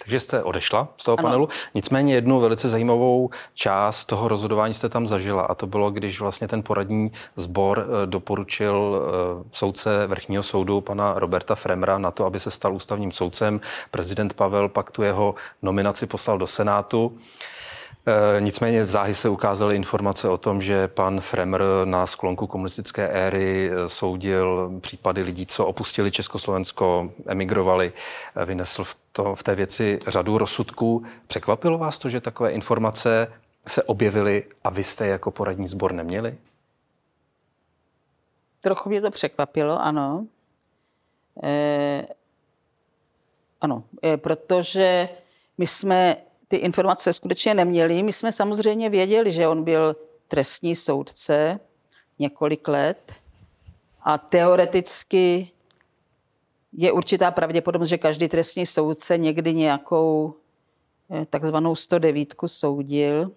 Takže 0.02 0.20
jste 0.20 0.42
odešla 0.42 0.88
z 0.96 1.04
toho 1.04 1.18
ano. 1.18 1.22
panelu. 1.22 1.48
Nicméně 1.74 2.14
jednu 2.14 2.40
velice 2.40 2.68
zajímavou 2.68 3.30
část 3.54 4.04
toho 4.04 4.28
rozhodování 4.28 4.74
jste 4.74 4.88
tam 4.88 5.06
zažila 5.06 5.42
a 5.42 5.54
to 5.54 5.66
bylo, 5.66 5.90
když 5.90 6.20
vlastně 6.20 6.48
ten 6.48 6.62
poradní 6.62 7.12
sbor 7.36 7.86
eh, 7.86 8.06
doporučil 8.06 9.02
eh, 9.02 9.44
soudce 9.52 10.06
vrchního 10.06 10.42
soudu 10.42 10.80
pana 10.80 11.14
Roberta 11.16 11.54
Fremra 11.54 11.98
na 11.98 12.10
to, 12.10 12.24
aby 12.24 12.40
se 12.40 12.50
stal 12.50 12.74
ústavním 12.74 13.10
soudcem. 13.10 13.60
Prezident 13.90 14.34
Pavel 14.34 14.68
pak 14.68 14.90
tu 14.90 15.02
jeho 15.02 15.34
nominaci 15.62 16.06
poslal 16.06 16.38
do 16.38 16.46
Senátu. 16.46 17.18
E, 18.06 18.40
nicméně 18.40 18.84
v 18.84 18.88
záhy 18.88 19.14
se 19.14 19.28
ukázaly 19.28 19.76
informace 19.76 20.28
o 20.28 20.38
tom, 20.38 20.62
že 20.62 20.88
pan 20.88 21.20
Fremer 21.20 21.62
na 21.84 22.06
sklonku 22.06 22.46
komunistické 22.46 23.08
éry 23.08 23.70
soudil 23.86 24.72
případy 24.80 25.22
lidí, 25.22 25.46
co 25.46 25.66
opustili 25.66 26.10
Československo, 26.10 27.12
emigrovali, 27.26 27.92
vynesl 28.44 28.84
v 28.84 29.02
to 29.12 29.34
v 29.34 29.42
té 29.42 29.54
věci 29.54 30.00
řadu 30.06 30.38
rozsudků. 30.38 31.04
Překvapilo 31.26 31.78
vás 31.78 31.98
to, 31.98 32.08
že 32.08 32.20
takové 32.20 32.50
informace 32.50 33.32
se 33.66 33.82
objevily 33.82 34.44
a 34.64 34.70
vy 34.70 34.84
jste 34.84 35.06
jako 35.06 35.30
poradní 35.30 35.68
sbor 35.68 35.92
neměli? 35.92 36.38
Trochu 38.60 38.88
mě 38.88 39.00
to 39.00 39.10
překvapilo, 39.10 39.82
ano. 39.82 40.26
E, 41.42 42.06
ano, 43.60 43.84
e, 44.04 44.16
protože 44.16 45.08
my 45.58 45.66
jsme 45.66 46.16
ty 46.52 46.58
informace 46.58 47.12
skutečně 47.12 47.54
neměli. 47.54 48.02
My 48.02 48.12
jsme 48.12 48.32
samozřejmě 48.32 48.90
věděli, 48.90 49.32
že 49.32 49.48
on 49.48 49.64
byl 49.64 49.96
trestní 50.28 50.76
soudce 50.76 51.60
několik 52.18 52.68
let 52.68 53.12
a 54.02 54.18
teoreticky 54.18 55.50
je 56.72 56.92
určitá 56.92 57.30
pravděpodobnost, 57.30 57.88
že 57.88 57.98
každý 57.98 58.28
trestní 58.28 58.66
soudce 58.66 59.18
někdy 59.18 59.54
nějakou 59.54 60.34
eh, 61.10 61.26
takzvanou 61.26 61.74
109 61.74 62.34
soudil, 62.46 63.30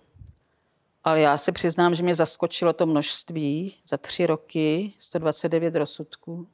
ale 1.03 1.21
já 1.21 1.37
se 1.37 1.51
přiznám, 1.51 1.95
že 1.95 2.03
mě 2.03 2.15
zaskočilo 2.15 2.73
to 2.73 2.85
množství. 2.85 3.73
Za 3.87 3.97
tři 3.97 4.25
roky 4.25 4.93
129 4.99 5.75
rozsudků 5.75 6.47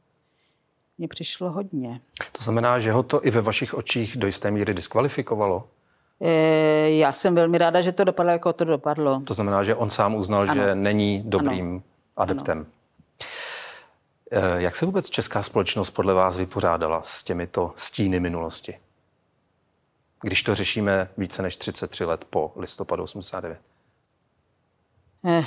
mně 0.98 1.08
přišlo 1.08 1.52
hodně. 1.52 2.02
To 2.32 2.44
znamená, 2.44 2.80
že 2.80 2.92
ho 2.92 3.04
to 3.04 3.26
i 3.26 3.32
ve 3.32 3.42
vašich 3.42 3.74
očích 3.74 4.18
do 4.18 4.28
jisté 4.28 4.52
míry 4.52 4.74
diskvalifikovalo? 4.74 5.68
E, 6.22 6.90
já 6.90 7.12
jsem 7.12 7.36
velmi 7.36 7.58
ráda, 7.58 7.82
že 7.82 7.92
to 7.92 8.04
dopadlo, 8.04 8.32
jako 8.32 8.54
to 8.54 8.66
dopadlo. 8.66 9.22
To 9.28 9.34
znamená, 9.34 9.64
že 9.64 9.76
on 9.76 9.90
sám 9.90 10.16
uznal, 10.16 10.42
ano. 10.42 10.54
že 10.54 10.76
není 10.76 11.24
dobrým 11.26 11.70
ano. 11.72 11.82
adeptem. 12.18 12.58
Ano. 12.58 12.68
Eh, 14.34 14.62
jak 14.62 14.76
se 14.76 14.86
vůbec 14.86 15.10
česká 15.10 15.44
společnost 15.44 15.90
podle 15.90 16.14
vás 16.14 16.38
vypořádala 16.38 17.02
s 17.02 17.24
těmito 17.24 17.74
stíny 17.76 18.20
minulosti? 18.20 18.80
Když 20.22 20.44
to 20.44 20.56
řešíme 20.56 21.10
více 21.18 21.42
než 21.42 21.58
33 21.58 22.06
let 22.06 22.26
po 22.30 22.54
listopadu 22.56 23.04
89. 23.04 23.60
Eh, 25.26 25.44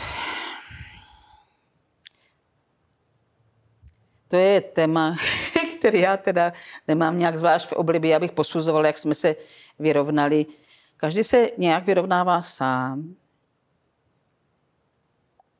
to 4.28 4.36
je 4.36 4.60
téma, 4.60 5.16
který 5.78 6.00
já 6.00 6.16
teda 6.16 6.52
nemám 6.88 7.18
nějak 7.18 7.38
zvlášť 7.38 7.66
v 7.66 7.72
oblibě, 7.72 8.16
abych 8.16 8.32
posuzoval, 8.32 8.86
jak 8.86 8.98
jsme 8.98 9.14
se 9.14 9.36
vyrovnali. 9.78 10.46
Každý 11.04 11.25
se 11.25 11.49
nějak 11.58 11.87
vyrovnává 11.87 12.42
sám. 12.42 13.14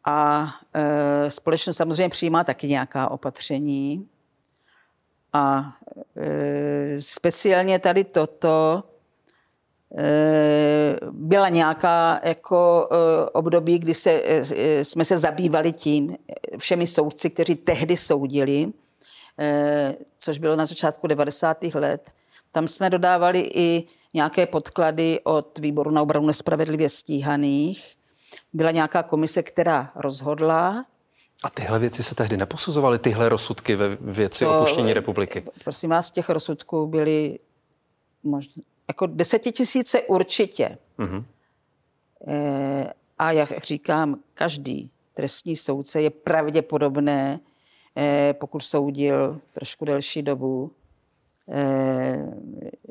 A 0.05 0.49
e, 0.75 1.31
společnost 1.31 1.77
samozřejmě 1.77 2.09
přijímá 2.09 2.45
taky 2.45 2.69
nějaká 2.69 3.11
opatření. 3.11 4.09
A 5.33 5.73
e, 6.17 7.01
speciálně 7.01 7.79
tady 7.79 8.05
toto 8.05 8.85
e, 9.99 10.97
byla 11.11 11.49
nějaká 11.49 12.21
jako 12.25 12.89
e, 12.91 13.31
období, 13.31 13.79
kdy 13.79 13.95
se, 13.95 14.23
e, 14.25 14.85
jsme 14.85 15.05
se 15.05 15.19
zabývali 15.19 15.73
tím, 15.73 16.17
všemi 16.59 16.87
soudci, 16.87 17.31
kteří 17.31 17.55
tehdy 17.55 17.97
soudili, 17.97 18.73
e, 19.39 19.95
což 20.19 20.39
bylo 20.39 20.57
na 20.57 20.67
začátku 20.67 21.07
90. 21.07 21.63
let. 21.63 22.11
Tam 22.55 22.69
jsme 22.69 22.91
dodávali 22.91 23.51
i 23.55 23.85
nějaké 24.15 24.47
podklady 24.47 25.21
od 25.25 25.59
výboru 25.59 25.91
na 25.91 26.03
obranu 26.03 26.27
nespravedlivě 26.27 26.89
stíhaných, 26.89 27.97
byla 28.53 28.71
nějaká 28.71 29.03
komise, 29.03 29.43
která 29.43 29.93
rozhodla. 29.95 30.87
A 31.45 31.51
tyhle 31.51 31.79
věci 31.79 32.03
se 32.03 32.15
tehdy 32.15 32.37
neposuzovaly, 32.37 32.99
tyhle 32.99 33.29
rozsudky 33.29 33.77
ve 33.77 33.97
věci 33.97 34.45
to, 34.45 34.57
opuštění 34.57 34.93
republiky? 34.93 35.45
Prosím 35.65 35.91
vás, 35.91 36.11
těch 36.11 36.29
rozsudků 36.29 36.87
byly 36.87 37.39
možná, 38.23 38.63
jako 38.89 39.07
desetitisíce 39.07 40.03
určitě. 40.03 40.79
Mm-hmm. 40.99 41.25
E, 42.27 42.93
a 43.19 43.33
jak 43.33 43.65
říkám, 43.65 44.17
každý 44.35 44.91
trestní 45.15 45.57
soudce 45.57 46.03
je 46.03 46.11
pravděpodobné, 46.11 47.41
e, 47.97 48.35
pokud 48.35 48.61
soudil 48.61 49.41
trošku 49.53 49.85
delší 49.85 50.23
dobu, 50.23 50.71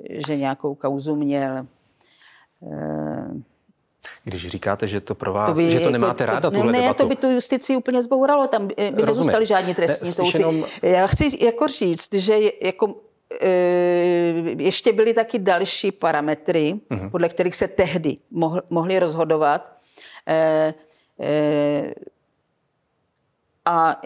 že 0.10 0.38
nějakou 0.38 0.76
kauzu 0.76 1.16
měl. 1.16 1.58
E, 1.58 1.66
Když 4.24 4.48
říkáte, 4.48 4.88
že 4.88 5.02
to 5.02 5.16
pro 5.16 5.34
vás, 5.34 5.50
to 5.50 5.56
by, 5.56 5.70
že 5.70 5.78
to 5.78 5.82
jako 5.82 5.92
nemáte 5.92 6.26
ráda, 6.26 6.52
tuhle 6.52 6.72
ne, 6.72 6.82
debatu. 6.82 7.04
to 7.04 7.10
by 7.10 7.16
tu 7.16 7.32
justici 7.32 7.76
úplně 7.76 8.02
zbouralo, 8.02 8.48
tam 8.48 8.68
by 8.68 8.76
Rozumím. 8.78 9.06
nezůstali 9.06 9.46
žádní 9.46 9.74
trestní 9.74 10.10
ne, 10.10 10.14
soudci. 10.16 10.38
Jenom... 10.38 10.66
Já 10.82 11.08
chci 11.08 11.46
jako 11.46 11.68
říct, 11.68 12.14
že 12.14 12.36
jako 12.62 12.96
e, 13.42 13.50
ještě 14.58 14.94
byly 14.94 15.14
taky 15.14 15.40
další 15.40 15.92
parametry, 15.92 16.74
uh-huh. 16.92 17.10
podle 17.10 17.30
kterých 17.30 17.56
se 17.56 17.68
tehdy 17.68 18.18
mohl, 18.32 18.62
mohli 18.70 19.00
rozhodovat. 19.00 19.78
E, 20.28 20.74
e, 21.20 21.94
a 23.66 24.02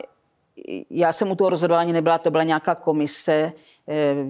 já 0.90 1.14
jsem 1.14 1.32
u 1.32 1.36
toho 1.36 1.50
rozhodování 1.50 1.94
nebyla, 1.94 2.18
to 2.18 2.32
byla 2.32 2.44
nějaká 2.44 2.76
komise, 2.76 3.54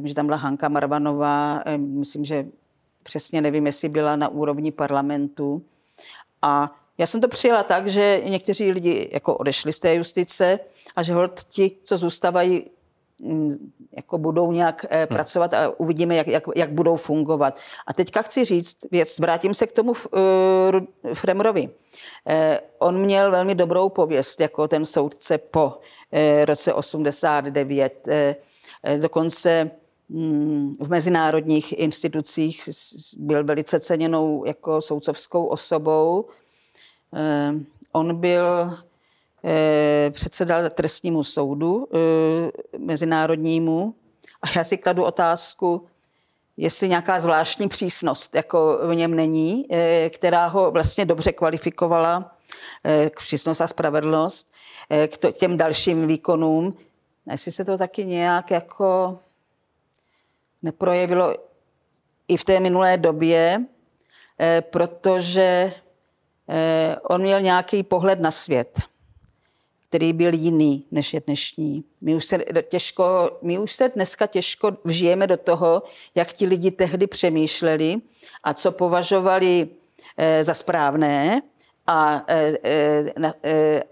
že 0.03 0.15
tam 0.15 0.25
byla 0.25 0.37
Hanka 0.37 0.69
Marvanová, 0.69 1.63
myslím, 1.77 2.25
že 2.25 2.45
přesně 3.03 3.41
nevím, 3.41 3.65
jestli 3.65 3.89
byla 3.89 4.15
na 4.15 4.27
úrovni 4.27 4.71
parlamentu. 4.71 5.61
A 6.41 6.75
já 6.97 7.07
jsem 7.07 7.21
to 7.21 7.27
přijela 7.27 7.63
tak, 7.63 7.87
že 7.87 8.21
někteří 8.25 8.71
lidi 8.71 9.09
jako 9.13 9.37
odešli 9.37 9.73
z 9.73 9.79
té 9.79 9.95
justice 9.95 10.59
a 10.95 11.03
že 11.03 11.13
hold 11.13 11.43
ti, 11.43 11.71
co 11.83 11.97
zůstávají, 11.97 12.63
jako 13.95 14.17
budou 14.17 14.51
nějak 14.51 14.85
eh, 14.89 14.97
hmm. 14.97 15.07
pracovat 15.07 15.53
a 15.53 15.79
uvidíme, 15.79 16.15
jak, 16.15 16.27
jak, 16.27 16.43
jak 16.55 16.71
budou 16.71 16.95
fungovat. 16.95 17.59
A 17.87 17.93
teďka 17.93 18.21
chci 18.21 18.45
říct 18.45 18.77
věc, 18.91 19.19
vrátím 19.19 19.53
se 19.53 19.67
k 19.67 19.71
tomu 19.71 19.91
uh, 19.91 21.13
Fremrovi. 21.13 21.69
Eh, 22.27 22.59
on 22.79 23.01
měl 23.01 23.31
velmi 23.31 23.55
dobrou 23.55 23.89
pověst 23.89 24.41
jako 24.41 24.67
ten 24.67 24.85
soudce 24.85 25.37
po 25.37 25.73
eh, 26.11 26.45
roce 26.45 26.73
89. 26.73 28.07
Eh, 28.07 28.35
eh, 28.83 28.97
dokonce 28.97 29.71
Mm, 30.09 30.75
v 30.79 30.89
mezinárodních 30.89 31.79
institucích 31.79 32.69
byl 33.17 33.43
velice 33.43 33.79
ceněnou 33.79 34.45
jako 34.45 34.81
soudcovskou 34.81 35.45
osobou. 35.45 36.25
Eh, 37.13 37.53
on 37.91 38.15
byl 38.15 38.77
eh, 39.43 40.11
předseda 40.11 40.69
trestnímu 40.69 41.23
soudu 41.23 41.87
eh, 41.93 41.97
mezinárodnímu 42.77 43.95
a 44.41 44.47
já 44.55 44.63
si 44.63 44.77
kladu 44.77 45.03
otázku, 45.03 45.87
jestli 46.57 46.89
nějaká 46.89 47.19
zvláštní 47.19 47.67
přísnost 47.67 48.35
jako 48.35 48.79
v 48.87 48.95
něm 48.95 49.15
není, 49.15 49.67
která 50.09 50.47
ho 50.47 50.71
vlastně 50.71 51.05
dobře 51.05 51.31
kvalifikovala 51.31 52.35
k 53.09 53.19
přísnost 53.19 53.61
a 53.61 53.67
spravedlnost 53.67 54.51
k 55.07 55.31
těm 55.31 55.57
dalším 55.57 56.07
výkonům. 56.07 56.77
Jestli 57.31 57.51
se 57.51 57.65
to 57.65 57.77
taky 57.77 58.05
nějak 58.05 58.51
jako 58.51 59.19
neprojevilo 60.61 61.33
i 62.27 62.37
v 62.37 62.43
té 62.43 62.59
minulé 62.59 62.97
době, 62.97 63.65
eh, 64.39 64.61
protože 64.61 65.73
eh, 66.49 66.95
on 67.03 67.21
měl 67.21 67.41
nějaký 67.41 67.83
pohled 67.83 68.19
na 68.19 68.31
svět, 68.31 68.81
který 69.89 70.13
byl 70.13 70.33
jiný 70.33 70.85
než 70.91 71.13
je 71.13 71.21
dnešní. 71.25 71.83
My 72.01 72.15
už, 72.15 72.25
se 72.25 72.39
těžko, 72.67 73.31
my 73.41 73.59
už 73.59 73.71
se 73.71 73.89
dneska 73.89 74.27
těžko 74.27 74.71
vžijeme 74.83 75.27
do 75.27 75.37
toho, 75.37 75.83
jak 76.15 76.33
ti 76.33 76.45
lidi 76.45 76.71
tehdy 76.71 77.07
přemýšleli 77.07 77.95
a 78.43 78.53
co 78.53 78.71
považovali 78.71 79.67
eh, 80.17 80.43
za 80.43 80.53
správné 80.53 81.41
a, 81.87 82.25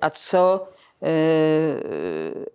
a 0.01 0.09
co 0.09 0.67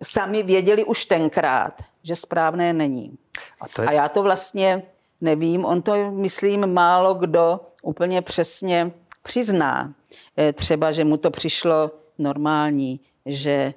sami 0.03 0.43
věděli 0.43 0.85
už 0.85 1.05
tenkrát, 1.05 1.73
že 2.03 2.15
správné 2.15 2.73
není. 2.73 3.17
A, 3.61 3.67
to 3.67 3.81
je... 3.81 3.87
a 3.87 3.91
já 3.91 4.09
to 4.09 4.23
vlastně 4.23 4.83
nevím, 5.21 5.65
on 5.65 5.81
to, 5.81 6.11
myslím, 6.11 6.73
málo 6.73 7.13
kdo 7.13 7.59
úplně 7.83 8.21
přesně 8.21 8.91
přizná. 9.23 9.93
Eh, 10.37 10.53
třeba, 10.53 10.91
že 10.91 11.03
mu 11.03 11.17
to 11.17 11.31
přišlo 11.31 11.91
normální, 12.17 12.99
že 13.25 13.73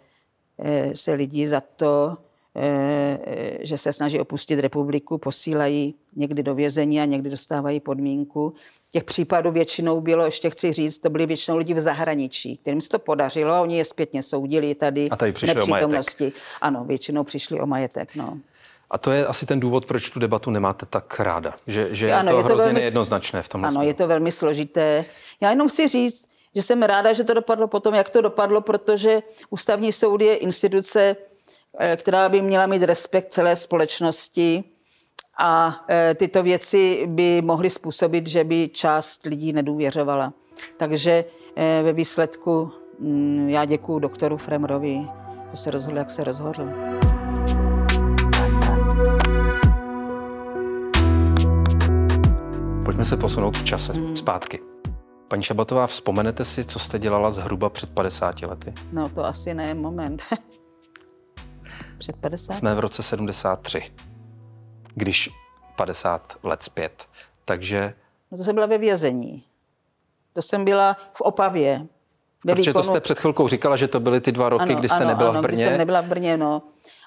eh, 0.59 0.97
se 0.97 1.13
lidi 1.13 1.49
za 1.49 1.61
to, 1.61 2.17
eh, 2.57 3.59
že 3.61 3.79
se 3.79 3.93
snaží 3.93 4.21
opustit 4.21 4.61
republiku, 4.61 5.19
posílají 5.19 5.95
někdy 6.17 6.43
do 6.43 6.55
vězení 6.55 7.01
a 7.01 7.05
někdy 7.05 7.31
dostávají 7.31 7.81
podmínku. 7.81 8.55
Těch 8.91 9.05
případů 9.05 9.51
většinou 9.51 10.01
bylo, 10.01 10.25
ještě 10.25 10.51
chci 10.51 10.73
říct, 10.73 10.99
to 10.99 11.11
byly 11.11 11.27
většinou 11.27 11.57
lidi 11.57 11.75
v 11.75 11.81
zahraničí, 11.81 12.57
kterým 12.57 12.81
se 12.81 12.89
to 12.89 12.99
podařilo 12.99 13.53
a 13.53 13.61
oni 13.61 13.79
je 13.79 13.85
zpětně 13.85 14.23
soudili 14.23 14.75
tady 14.75 15.11
a 15.11 15.17
tady 15.17 15.33
přišli 15.33 15.63
o 15.63 15.67
majetek. 15.67 16.35
Ano, 16.61 16.85
většinou 16.85 17.25
přišli 17.25 17.61
o 17.61 17.67
majetek. 17.67 18.17
No. 18.17 18.39
A 18.91 18.99
to 18.99 19.13
je 19.13 19.27
asi 19.27 19.47
ten 19.47 19.61
důvod, 19.61 19.87
proč 19.87 20.11
tu 20.11 20.19
debatu 20.21 20.51
nemáte 20.51 20.87
tak 20.87 21.21
ráda. 21.21 21.55
Že, 21.67 21.89
že 21.95 22.13
ano, 22.13 22.31
je 22.31 22.33
to 22.33 22.39
je 22.39 22.43
to 22.43 22.47
hrozně 22.47 22.65
velmi, 22.65 22.81
nejednoznačné 22.81 23.43
v 23.43 23.49
tomhle 23.49 23.69
Ano, 23.69 23.75
směru. 23.75 23.89
je 23.89 23.95
to 23.95 24.09
velmi 24.09 24.33
složité. 24.33 25.05
Já 25.41 25.51
jenom 25.51 25.69
si 25.69 25.89
říct, 25.89 26.29
že 26.55 26.63
jsem 26.63 26.83
ráda, 26.83 27.13
že 27.13 27.25
to 27.25 27.35
dopadlo 27.35 27.69
potom, 27.69 27.95
jak 27.95 28.11
to 28.11 28.21
dopadlo, 28.21 28.61
protože 28.61 29.23
ústavní 29.51 29.93
soud 29.93 30.21
je 30.21 30.37
instituce, 30.37 31.17
eh, 31.79 31.97
která 31.97 32.29
by 32.29 32.43
měla 32.43 32.67
mít 32.67 32.83
respekt 32.83 33.33
celé 33.33 33.57
společnosti 33.57 34.65
a 35.39 35.85
eh, 35.89 36.15
tyto 36.15 36.43
věci 36.43 37.07
by 37.07 37.43
mohly 37.43 37.71
způsobit, 37.71 38.27
že 38.27 38.45
by 38.45 38.69
část 38.69 39.27
lidí 39.27 39.53
nedůvěřovala. 39.53 40.33
Takže 40.77 41.25
eh, 41.57 41.81
ve 41.83 41.93
výsledku 41.93 42.71
mm, 42.99 43.49
já 43.49 43.65
děkuji 43.65 43.99
doktoru 43.99 44.37
Fremrovi, 44.37 45.09
že 45.51 45.57
se 45.57 45.71
rozhodl, 45.71 45.99
jak 45.99 46.11
se 46.11 46.25
rozhodl. 46.25 46.69
Pojďme 52.85 53.05
se 53.05 53.17
posunout 53.17 53.57
v 53.57 53.65
čase 53.65 53.93
zpátky. 54.15 54.74
Paní 55.29 55.43
Šabatová, 55.43 55.87
vzpomenete 55.87 56.45
si, 56.45 56.65
co 56.65 56.79
jste 56.79 56.99
dělala 56.99 57.31
zhruba 57.31 57.71
před 57.71 57.95
50 57.95 58.43
lety? 58.43 58.75
No 58.93 59.09
to 59.09 59.25
asi 59.25 59.55
ne, 59.55 59.75
moment. 59.75 60.23
před 61.99 62.17
50? 62.17 62.53
Jsme 62.53 62.75
v 62.75 62.79
roce 62.79 63.03
73, 63.03 63.93
když 64.95 65.31
50 65.77 66.37
let 66.43 66.63
zpět. 66.63 67.07
Takže... 67.45 67.95
No 68.31 68.39
to 68.39 68.45
jsem 68.45 68.55
byla 68.55 68.67
ve 68.67 68.79
vězení. 68.79 69.45
To 70.33 70.43
jsem 70.43 70.65
byla 70.65 70.97
v 71.13 71.21
Opavě. 71.21 71.87
Ve 72.45 72.55
Protože 72.55 72.71
výkonu... 72.71 72.83
to 72.83 72.89
jste 72.89 73.01
před 73.01 73.19
chvilkou 73.19 73.49
říkala, 73.49 73.77
že 73.77 73.89
to 73.89 74.01
byly 74.01 74.21
ty 74.21 74.33
dva 74.33 74.49
roky, 74.49 74.73
ano, 74.73 74.75
kdy 74.75 74.89
jste 74.89 74.99
ano, 74.99 75.09
nebyla 75.09 75.31
ano, 75.31 75.39
v 75.39 75.43
Brně. 75.43 75.67
jsem 75.67 75.79
nebyla 75.79 76.01
v 76.01 76.05
Brně, 76.05 76.37
no. 76.37 76.63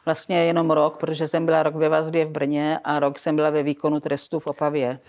Vlastně 0.06 0.44
jenom 0.44 0.72
rok, 0.72 0.98
protože 0.98 1.28
jsem 1.28 1.46
byla 1.46 1.64
rok 1.64 1.76
ve 1.76 1.90
vazbě 1.90 2.26
v 2.26 2.32
Brně 2.32 2.80
a 2.84 3.00
rok 3.00 3.20
jsem 3.20 3.36
byla 3.36 3.50
ve 3.50 3.64
výkonu 3.64 4.00
trestu 4.00 4.40
v 4.40 4.48
Opavě. 4.48 5.00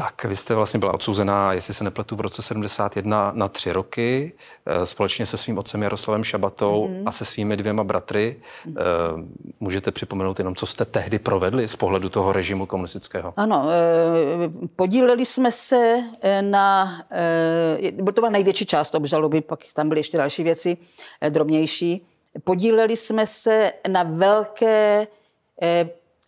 Tak, 0.00 0.24
vy 0.24 0.36
jste 0.36 0.54
vlastně 0.54 0.80
byla 0.80 0.94
odsouzená, 0.94 1.52
jestli 1.52 1.74
se 1.74 1.84
nepletu, 1.84 2.16
v 2.16 2.20
roce 2.20 2.42
71 2.42 3.32
na 3.34 3.48
tři 3.48 3.72
roky 3.72 4.32
eh, 4.66 4.86
společně 4.86 5.26
se 5.26 5.36
svým 5.36 5.58
otcem 5.58 5.82
Jaroslavem 5.82 6.24
Šabatou 6.24 6.88
mm. 6.88 7.08
a 7.08 7.12
se 7.12 7.24
svými 7.24 7.56
dvěma 7.56 7.84
bratry. 7.84 8.36
Mm. 8.66 8.74
Můžete 9.60 9.90
připomenout 9.90 10.38
jenom, 10.38 10.54
co 10.54 10.66
jste 10.66 10.84
tehdy 10.84 11.18
provedli 11.18 11.68
z 11.68 11.76
pohledu 11.76 12.08
toho 12.08 12.32
režimu 12.32 12.66
komunistického? 12.66 13.34
Ano, 13.36 13.68
eh, 13.70 14.68
podíleli 14.76 15.26
jsme 15.26 15.52
se 15.52 16.02
na, 16.40 16.92
to 17.96 18.12
byla 18.12 18.30
největší 18.30 18.66
část 18.66 18.94
obžaloby, 18.94 19.40
pak 19.40 19.60
tam 19.74 19.88
byly 19.88 20.00
ještě 20.00 20.16
další 20.16 20.42
věci, 20.42 20.76
drobnější. 21.28 22.06
Podíleli 22.44 22.96
jsme 22.96 23.26
se 23.26 23.72
na 23.88 24.02
velké 24.02 25.06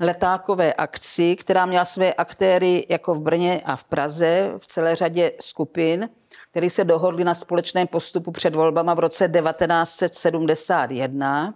letákové 0.03 0.73
akci, 0.73 1.37
která 1.37 1.67
měla 1.67 1.85
své 1.85 2.15
aktéry 2.15 2.87
jako 2.89 3.15
v 3.15 3.21
Brně 3.21 3.63
a 3.65 3.77
v 3.77 3.85
Praze, 3.85 4.53
v 4.59 4.67
celé 4.67 4.97
řadě 4.97 5.33
skupin, 5.41 6.09
které 6.51 6.71
se 6.71 6.85
dohodli 6.85 7.25
na 7.25 7.35
společném 7.35 7.87
postupu 7.87 8.31
před 8.31 8.55
volbama 8.55 8.95
v 8.95 8.99
roce 8.99 9.29
1971, 9.29 11.55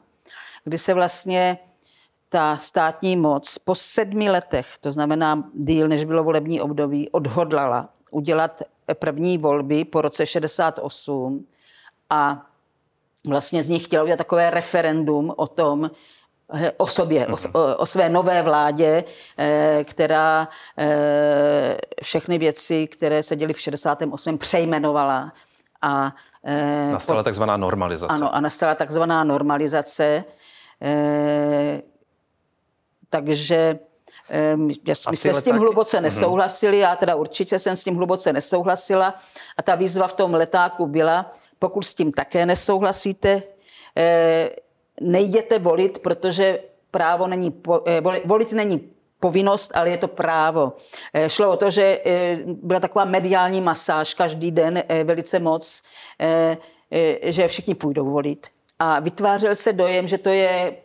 kdy 0.64 0.78
se 0.78 0.94
vlastně 0.94 1.58
ta 2.28 2.56
státní 2.56 3.16
moc 3.16 3.58
po 3.58 3.74
sedmi 3.74 4.30
letech, 4.30 4.78
to 4.80 4.92
znamená 4.92 5.44
díl, 5.54 5.88
než 5.88 6.04
bylo 6.04 6.24
volební 6.24 6.60
období, 6.60 7.10
odhodlala 7.10 7.88
udělat 8.10 8.62
první 8.94 9.38
volby 9.38 9.84
po 9.84 10.00
roce 10.00 10.26
68 10.26 11.46
a 12.10 12.46
vlastně 13.26 13.62
z 13.62 13.68
nich 13.68 13.84
chtěla 13.84 14.02
udělat 14.02 14.16
takové 14.16 14.50
referendum 14.50 15.32
o 15.36 15.46
tom, 15.46 15.90
o 16.76 16.86
sobě, 16.86 17.26
o, 17.52 17.76
o 17.76 17.86
své 17.86 18.08
nové 18.08 18.42
vládě, 18.42 19.04
eh, 19.38 19.84
která 19.84 20.48
eh, 20.78 21.78
všechny 22.02 22.38
věci, 22.38 22.86
které 22.86 23.22
se 23.22 23.36
děly 23.36 23.52
v 23.52 23.60
68. 23.60 24.38
přejmenovala. 24.38 25.32
A, 25.82 26.12
nastala 26.90 27.22
takzvaná 27.22 27.56
normalizace. 27.56 28.12
Ano, 28.12 28.34
a 28.34 28.40
nastala 28.40 28.74
takzvaná 28.74 29.24
normalizace. 29.24 30.24
Takže 33.10 33.78
my 34.56 34.74
jsme 34.94 35.34
s 35.34 35.42
tím 35.42 35.56
hluboce 35.56 35.96
mhm. 35.96 36.04
nesouhlasili, 36.04 36.78
já 36.78 36.96
teda 36.96 37.14
určitě 37.14 37.58
jsem 37.58 37.76
s 37.76 37.84
tím 37.84 37.96
hluboce 37.96 38.32
nesouhlasila 38.32 39.14
a 39.56 39.62
ta 39.62 39.74
výzva 39.74 40.08
v 40.08 40.12
tom 40.12 40.34
letáku 40.34 40.86
byla, 40.86 41.32
pokud 41.58 41.82
s 41.82 41.94
tím 41.94 42.12
také 42.12 42.46
nesouhlasíte, 42.46 43.42
nejděte 45.00 45.58
volit, 45.58 45.98
protože 45.98 46.58
právo 46.90 47.26
není, 47.26 47.62
eh, 47.86 48.00
volit 48.24 48.52
není 48.52 48.90
povinnost, 49.20 49.72
ale 49.74 49.90
je 49.90 49.96
to 49.96 50.08
právo. 50.08 50.72
Eh, 51.14 51.28
šlo 51.28 51.52
o 51.52 51.56
to, 51.56 51.70
že 51.70 52.00
eh, 52.06 52.38
byla 52.46 52.80
taková 52.80 53.04
mediální 53.04 53.60
masáž 53.60 54.14
každý 54.14 54.50
den 54.50 54.82
velice 55.04 55.38
moc, 55.38 55.82
že 57.22 57.48
všichni 57.48 57.74
půjdou 57.74 58.10
volit. 58.10 58.46
A 58.78 59.00
vytvářel 59.00 59.54
se 59.54 59.72
dojem, 59.72 60.06
že 60.06 60.18
to 60.18 60.28
je 60.28 60.76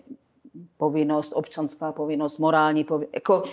povinnost, 0.78 1.34
občanská 1.36 1.92
povinnost, 1.92 2.38
morální 2.38 2.84
povinnost. 2.84 3.14
Jako, 3.16 3.44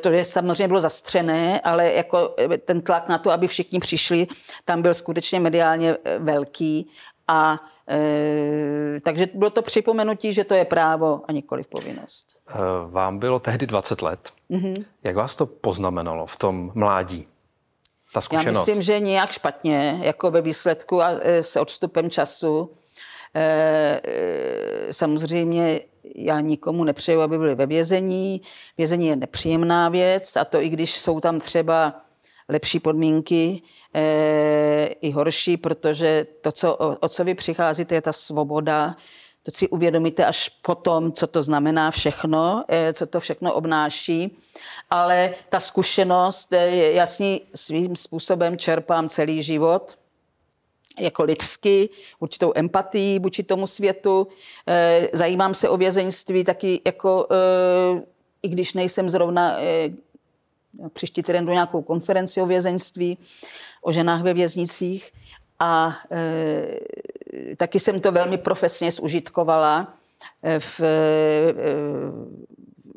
to 0.00 0.08
je 0.08 0.24
samozřejmě 0.24 0.68
bylo 0.68 0.80
zastřené, 0.80 1.60
ale 1.60 1.92
jako 1.92 2.34
ten 2.64 2.80
tlak 2.80 3.08
na 3.08 3.18
to, 3.18 3.30
aby 3.30 3.46
všichni 3.46 3.78
přišli, 3.78 4.26
tam 4.64 4.82
byl 4.82 4.94
skutečně 4.94 5.40
mediálně 5.40 5.96
velký. 6.18 6.90
A 7.28 7.60
takže 9.02 9.28
bylo 9.34 9.50
to 9.50 9.62
připomenutí, 9.62 10.32
že 10.32 10.44
to 10.44 10.54
je 10.54 10.64
právo 10.64 11.22
a 11.28 11.32
nikoli 11.32 11.62
povinnost. 11.68 12.26
E, 12.48 12.54
vám 12.90 13.18
bylo 13.18 13.38
tehdy 13.38 13.66
20 13.66 14.02
let. 14.02 14.32
Mm-hmm. 14.50 14.84
Jak 15.04 15.16
vás 15.16 15.36
to 15.36 15.46
poznamenalo 15.46 16.26
v 16.26 16.36
tom 16.36 16.72
mládí? 16.74 17.26
Ta 18.14 18.20
zkušenost? 18.20 18.68
Já 18.68 18.74
myslím, 18.74 18.82
že 18.82 19.00
nějak 19.00 19.30
špatně, 19.30 19.98
jako 20.02 20.30
ve 20.30 20.40
výsledku 20.40 21.02
a 21.02 21.10
e, 21.20 21.42
s 21.42 21.56
odstupem 21.56 22.10
času. 22.10 22.70
Samozřejmě 24.90 25.80
já 26.14 26.40
nikomu 26.40 26.84
nepřeju, 26.84 27.20
aby 27.20 27.38
byli 27.38 27.54
ve 27.54 27.66
vězení. 27.66 28.42
Vězení 28.78 29.06
je 29.06 29.16
nepříjemná 29.16 29.88
věc 29.88 30.36
a 30.36 30.44
to 30.44 30.60
i 30.60 30.68
když 30.68 30.96
jsou 30.96 31.20
tam 31.20 31.38
třeba 31.38 32.00
lepší 32.48 32.80
podmínky, 32.80 33.62
e, 33.94 34.86
i 34.86 35.10
horší, 35.10 35.56
protože 35.56 36.26
to, 36.40 36.52
co, 36.52 36.76
o, 36.76 36.96
o 37.00 37.08
co 37.08 37.24
vy 37.24 37.34
přicházíte, 37.34 37.94
je 37.94 38.02
ta 38.02 38.12
svoboda, 38.12 38.96
to 39.42 39.50
si 39.50 39.68
uvědomíte 39.68 40.26
až 40.26 40.48
potom, 40.48 41.12
co 41.12 41.26
to 41.26 41.42
znamená 41.42 41.90
všechno, 41.90 42.62
e, 42.68 42.92
co 42.92 43.06
to 43.06 43.20
všechno 43.20 43.54
obnáší. 43.54 44.36
Ale 44.90 45.34
ta 45.48 45.60
zkušenost, 45.60 46.52
e, 46.52 46.92
jasně 46.92 47.40
svým 47.54 47.96
způsobem 47.96 48.58
čerpám 48.58 49.08
celý 49.08 49.42
život, 49.42 49.98
jako 51.00 51.24
lidsky, 51.24 51.88
určitou 52.18 52.52
empatii 52.54 53.18
vůči 53.18 53.42
tomu 53.42 53.66
světu. 53.66 54.28
Zajímám 55.12 55.54
se 55.54 55.68
o 55.68 55.76
vězeňství 55.76 56.44
taky 56.44 56.80
jako, 56.86 57.26
i 58.42 58.48
když 58.48 58.74
nejsem 58.74 59.10
zrovna 59.10 59.56
příští 60.92 61.22
týden 61.22 61.44
do 61.44 61.52
nějakou 61.52 61.82
konferenci 61.82 62.40
o 62.40 62.46
vězeňství, 62.46 63.18
o 63.82 63.92
ženách 63.92 64.22
ve 64.22 64.34
věznicích. 64.34 65.12
A 65.58 65.96
e, 66.10 67.56
taky 67.56 67.80
jsem 67.80 68.00
to 68.00 68.12
velmi 68.12 68.38
profesně 68.38 68.92
zužitkovala 68.92 69.94
e, 70.42 70.60
v, 70.60 70.80
e, 70.80 70.86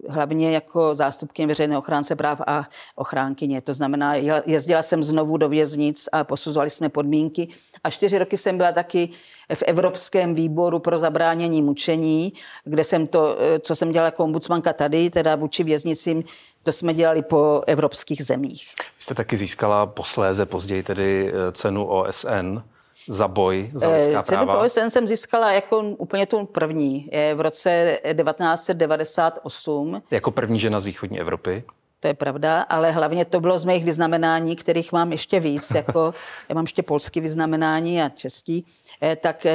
hlavně 0.10 0.52
jako 0.52 0.96
zástupkyně 0.96 1.48
veřejné 1.48 1.78
ochránce 1.78 2.16
práv 2.16 2.42
a 2.48 2.64
ochránkyně. 2.96 3.62
To 3.62 3.74
znamená, 3.74 4.16
jezdila 4.46 4.84
jsem 4.84 5.04
znovu 5.04 5.38
do 5.38 5.50
věznic 5.50 6.10
a 6.12 6.24
posuzovali 6.24 6.70
jsme 6.70 6.90
podmínky. 6.90 7.48
A 7.84 7.90
čtyři 7.90 8.20
roky 8.20 8.38
jsem 8.38 8.58
byla 8.58 8.72
taky 8.72 9.10
v 9.54 9.64
Evropském 9.64 10.36
výboru 10.36 10.80
pro 10.80 11.00
zabránění 11.00 11.62
mučení, 11.62 12.34
kde 12.64 12.84
jsem 12.84 13.08
to, 13.08 13.38
co 13.60 13.76
jsem 13.76 13.92
dělala 13.92 14.08
jako 14.08 14.24
ombudsmanka 14.24 14.74
tady, 14.74 15.10
teda 15.10 15.36
vůči 15.36 15.64
věznicím, 15.64 16.24
to 16.64 16.72
jsme 16.72 16.94
dělali 16.94 17.22
po 17.22 17.62
evropských 17.68 18.26
zemích. 18.26 18.74
Vy 18.78 19.04
jste 19.04 19.16
taky 19.16 19.38
získala 19.38 19.86
posléze, 19.86 20.46
později 20.46 20.84
tedy 20.84 21.34
eh, 21.34 21.52
cenu 21.52 21.86
OSN 21.86 22.62
za 23.10 23.28
boj 23.28 23.70
za 23.74 23.88
eh, 23.90 23.98
lidská 23.98 24.24
Cenu 24.24 24.46
práva? 24.46 24.64
OSN 24.64 24.90
jsem 24.90 25.08
získala 25.08 25.52
jako 25.52 25.80
úplně 25.80 26.26
tu 26.26 26.46
první, 26.46 27.10
v 27.36 27.42
roce 27.42 28.00
1998. 28.04 30.02
Jako 30.12 30.32
první 30.32 30.60
žena 30.60 30.80
z 30.80 30.86
východní 30.86 31.20
Evropy? 31.20 31.64
To 32.02 32.08
je 32.08 32.14
pravda, 32.14 32.62
ale 32.62 32.92
hlavně 32.92 33.26
to 33.26 33.40
bylo 33.40 33.60
z 33.60 33.66
mých 33.66 33.86
vyznamenání, 33.86 34.56
kterých 34.56 34.92
mám 34.92 35.12
ještě 35.12 35.40
víc, 35.40 35.72
jako 35.76 36.14
já 36.50 36.56
mám 36.56 36.64
ještě 36.64 36.84
polský 36.84 37.22
vyznamenání 37.22 38.02
a 38.02 38.10
český, 38.10 38.66
eh, 39.02 39.16
tak 39.16 39.46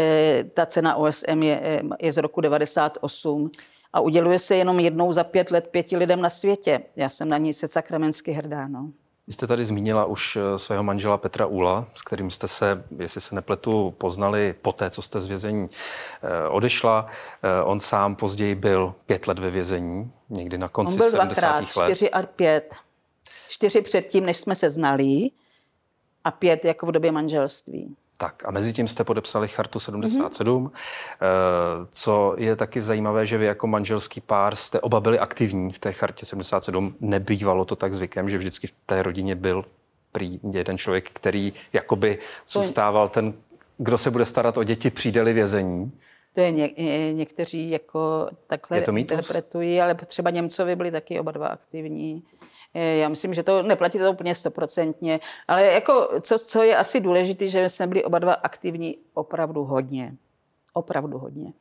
ta 0.54 0.66
cena 0.66 0.94
OSM 0.94 1.42
je, 1.42 1.82
je 2.00 2.12
z 2.12 2.16
roku 2.16 2.40
98 2.40 3.50
a 3.92 4.00
uděluje 4.00 4.38
se 4.38 4.56
jenom 4.56 4.80
jednou 4.80 5.12
za 5.12 5.24
pět 5.24 5.50
let 5.50 5.68
pěti 5.70 5.96
lidem 5.96 6.20
na 6.20 6.30
světě. 6.30 6.80
Já 6.96 7.08
jsem 7.08 7.28
na 7.28 7.38
ní 7.38 7.54
se 7.54 7.68
sakramensky 7.68 8.32
hrdá. 8.32 8.68
No. 8.68 8.90
Vy 9.26 9.32
jste 9.32 9.46
tady 9.46 9.64
zmínila 9.64 10.04
už 10.04 10.36
eh, 10.36 10.58
svého 10.58 10.82
manžela 10.82 11.16
Petra 11.16 11.46
Ula, 11.46 11.86
s 11.94 12.02
kterým 12.02 12.30
jste 12.30 12.48
se, 12.48 12.84
jestli 12.98 13.20
se 13.20 13.34
nepletu, 13.34 13.94
poznali 13.98 14.54
po 14.62 14.72
té, 14.72 14.90
co 14.90 15.02
jste 15.02 15.20
z 15.20 15.26
vězení 15.26 15.66
eh, 16.22 16.48
odešla. 16.48 17.06
Eh, 17.42 17.62
on 17.62 17.80
sám 17.80 18.16
později 18.16 18.54
byl 18.54 18.94
pět 19.06 19.26
let 19.26 19.38
ve 19.38 19.50
vězení, 19.50 20.12
někdy 20.28 20.58
na 20.58 20.68
konci 20.68 20.92
On 20.92 20.98
byl 20.98 21.10
70. 21.10 21.40
dvakrát, 21.40 21.76
let. 21.76 21.86
čtyři 21.86 22.10
a 22.10 22.22
pět. 22.22 22.74
Čtyři 23.48 23.80
předtím, 23.82 24.26
než 24.26 24.36
jsme 24.36 24.54
se 24.54 24.70
znali 24.70 25.30
a 26.24 26.30
pět 26.30 26.64
jako 26.64 26.86
v 26.86 26.92
době 26.92 27.12
manželství. 27.12 27.96
Tak 28.18 28.42
a 28.44 28.50
mezi 28.50 28.72
tím 28.72 28.88
jste 28.88 29.04
podepsali 29.04 29.48
Chartu 29.48 29.78
77. 29.78 30.64
Mm-hmm. 30.64 30.70
Co 31.90 32.34
je 32.38 32.56
taky 32.56 32.80
zajímavé, 32.80 33.26
že 33.26 33.38
vy 33.38 33.46
jako 33.46 33.66
manželský 33.66 34.20
pár 34.20 34.56
jste 34.56 34.80
oba 34.80 35.00
byli 35.00 35.18
aktivní 35.18 35.72
v 35.72 35.78
té 35.78 35.92
Chartě 35.92 36.26
77. 36.26 36.94
Nebývalo 37.00 37.64
to 37.64 37.76
tak 37.76 37.94
zvykem, 37.94 38.30
že 38.30 38.38
vždycky 38.38 38.66
v 38.66 38.74
té 38.86 39.02
rodině 39.02 39.34
byl 39.34 39.64
prý 40.12 40.40
jeden 40.52 40.78
člověk, 40.78 41.10
který 41.10 41.52
jakoby 41.72 42.18
zůstával 42.48 43.08
ten, 43.08 43.34
kdo 43.78 43.98
se 43.98 44.10
bude 44.10 44.24
starat 44.24 44.56
o 44.56 44.64
děti, 44.64 44.90
přijde 44.90 45.24
vězení. 45.32 45.92
To 46.32 46.40
je 46.40 46.50
ně, 46.50 46.70
někteří 47.12 47.70
jako 47.70 48.28
takhle 48.46 48.78
je 48.78 48.82
to 48.82 48.96
interpretují, 48.96 49.80
ale 49.80 49.94
třeba 49.94 50.30
Němcovi 50.30 50.76
byli 50.76 50.90
taky 50.90 51.20
oba 51.20 51.32
dva 51.32 51.48
aktivní. 51.48 52.22
Eh, 52.78 52.96
já 52.96 53.08
myslím, 53.08 53.34
že 53.34 53.42
to 53.42 53.62
neplatí 53.62 53.98
to 53.98 54.12
úplně 54.12 54.34
stoprocentně, 54.34 55.20
ale 55.48 55.64
jako, 55.64 56.08
co, 56.20 56.38
co 56.38 56.62
je 56.62 56.76
asi 56.76 57.00
důležité, 57.00 57.48
že 57.48 57.68
jsme 57.68 57.86
byli 57.86 58.04
oba 58.04 58.18
dva 58.18 58.32
aktivní 58.34 58.98
opravdu 59.14 59.64
hodně. 59.64 60.14
Opravdu 60.72 61.18
hodně. 61.18 61.52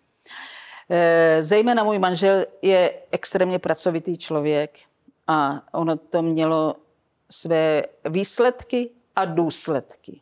Eh, 0.89 1.38
zejména 1.43 1.84
můj 1.84 1.99
manžel 1.99 2.45
je 2.62 2.93
extrémně 3.12 3.60
pracovitý 3.60 4.17
člověk 4.17 4.80
a 5.28 5.62
ono 5.73 5.97
to 5.97 6.21
mělo 6.21 6.75
své 7.32 7.84
výsledky 8.06 8.89
a 9.15 9.25
důsledky. 9.25 10.21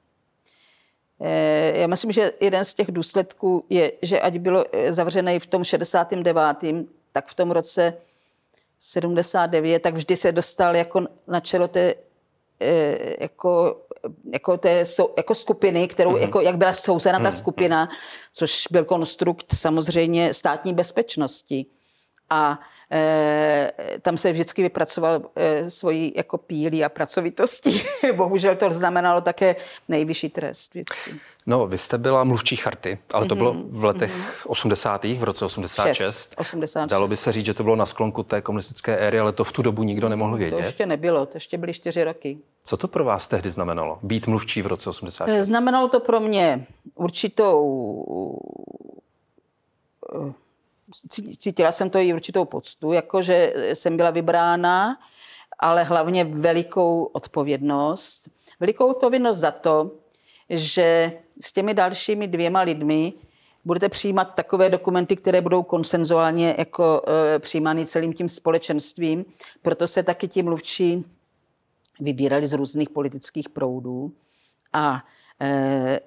Eh, 1.22 1.80
já 1.80 1.88
myslím, 1.88 2.12
že 2.12 2.32
jeden 2.40 2.66
z 2.66 2.74
těch 2.74 2.92
důsledků 2.92 3.66
je, 3.70 3.92
že 4.02 4.22
ať 4.22 4.38
bylo 4.38 4.66
zavřené 4.90 5.40
v 5.40 5.46
tom 5.46 5.64
69., 5.64 6.88
tak 7.12 7.28
v 7.28 7.34
tom 7.34 7.52
roce 7.52 7.94
79, 8.86 9.82
tak 9.82 9.94
vždy 9.94 10.18
se 10.18 10.32
dostal 10.32 10.76
jako 10.76 11.08
na 11.28 11.40
čelo 11.40 11.68
té 11.68 11.96
eh, 12.60 13.24
jako, 13.24 13.82
jako, 14.34 14.58
té, 14.58 14.84
jako 15.18 15.36
skupiny, 15.36 15.88
kterou, 15.88 16.12
mm-hmm. 16.12 16.22
jako, 16.22 16.42
jak 16.42 16.58
byla 16.58 16.74
souzena 16.74 17.20
ta 17.20 17.30
mhm. 17.30 17.38
skupina, 17.38 17.90
což 18.34 18.68
byl 18.72 18.86
konstrukt 18.86 19.46
samozřejmě 19.56 20.34
státní 20.34 20.74
bezpečnosti. 20.74 21.66
A 22.34 22.60
e, 22.92 23.72
tam 24.02 24.18
se 24.18 24.32
vždycky 24.32 24.62
vypracoval 24.62 25.22
e, 25.36 25.70
svoji 25.72 26.14
jako 26.16 26.38
pílí 26.38 26.84
a 26.84 26.90
pracovitosti. 26.90 27.84
Bohužel 28.16 28.56
to 28.56 28.72
znamenalo 28.72 29.22
také 29.22 29.56
nejvyšší 29.90 30.30
trest 30.30 30.74
vždycky. 30.74 31.12
No, 31.46 31.68
vy 31.68 31.78
jste 31.78 31.98
byla 31.98 32.24
mluvčí 32.24 32.56
charty, 32.56 32.98
ale 33.14 33.26
to 33.26 33.36
mm-hmm. 33.36 33.38
bylo 33.38 33.56
v 33.70 33.84
letech 33.84 34.18
mm-hmm. 34.18 34.46
80. 34.48 35.04
v 35.04 35.24
roce 35.24 35.46
86. 35.46 35.98
6, 35.98 36.36
86. 36.38 36.90
Dalo 36.90 37.08
by 37.08 37.18
se 37.18 37.32
říct, 37.32 37.46
že 37.46 37.54
to 37.54 37.64
bylo 37.64 37.76
na 37.76 37.86
sklonku 37.86 38.24
té 38.24 38.42
komunistické 38.42 38.98
éry, 38.98 39.20
ale 39.20 39.32
to 39.32 39.44
v 39.44 39.52
tu 39.52 39.62
dobu 39.62 39.84
nikdo 39.84 40.10
nemohl 40.10 40.38
vědět. 40.38 40.56
To 40.56 40.62
ještě 40.62 40.86
nebylo, 40.86 41.26
to 41.26 41.38
ještě 41.38 41.58
byly 41.58 41.74
čtyři 41.74 42.04
roky. 42.04 42.38
Co 42.64 42.78
to 42.78 42.88
pro 42.88 43.04
vás 43.04 43.28
tehdy 43.28 43.50
znamenalo, 43.50 44.00
být 44.04 44.28
mluvčí 44.28 44.62
v 44.62 44.68
roce 44.68 44.90
86? 44.90 45.48
Znamenalo 45.48 45.88
to 45.88 46.00
pro 46.00 46.20
mě 46.20 46.66
určitou 46.96 47.64
cítila 51.38 51.72
jsem 51.72 51.90
to 51.90 52.00
i 52.00 52.14
určitou 52.14 52.46
poctu, 52.46 52.92
jakože 52.92 53.54
jsem 53.74 53.98
byla 53.98 54.10
vybrána, 54.10 54.98
ale 55.60 55.84
hlavně 55.84 56.24
velikou 56.24 57.04
odpovědnost. 57.04 58.30
Velikou 58.60 58.88
odpovědnost 58.88 59.38
za 59.38 59.52
to, 59.52 59.92
že 60.50 61.14
s 61.42 61.52
těmi 61.52 61.74
dalšími 61.74 62.28
dvěma 62.28 62.62
lidmi 62.62 63.14
budete 63.66 63.90
přijímat 63.90 64.24
takové 64.36 64.70
dokumenty, 64.70 65.16
které 65.16 65.42
budou 65.42 65.64
konsenzuálně 65.64 66.56
jako 66.58 67.02
e, 67.08 67.40
přijímány 67.40 67.86
celým 67.86 68.14
tím 68.14 68.30
společenstvím. 68.30 69.26
Proto 69.62 69.88
se 69.88 70.04
taky 70.04 70.28
ti 70.28 70.44
mluvčí 70.44 71.06
vybírali 72.00 72.48
z 72.48 72.54
různých 72.54 72.90
politických 72.90 73.50
proudů. 73.50 74.12
A 74.74 75.04
e, 75.40 75.50
e, 75.50 76.00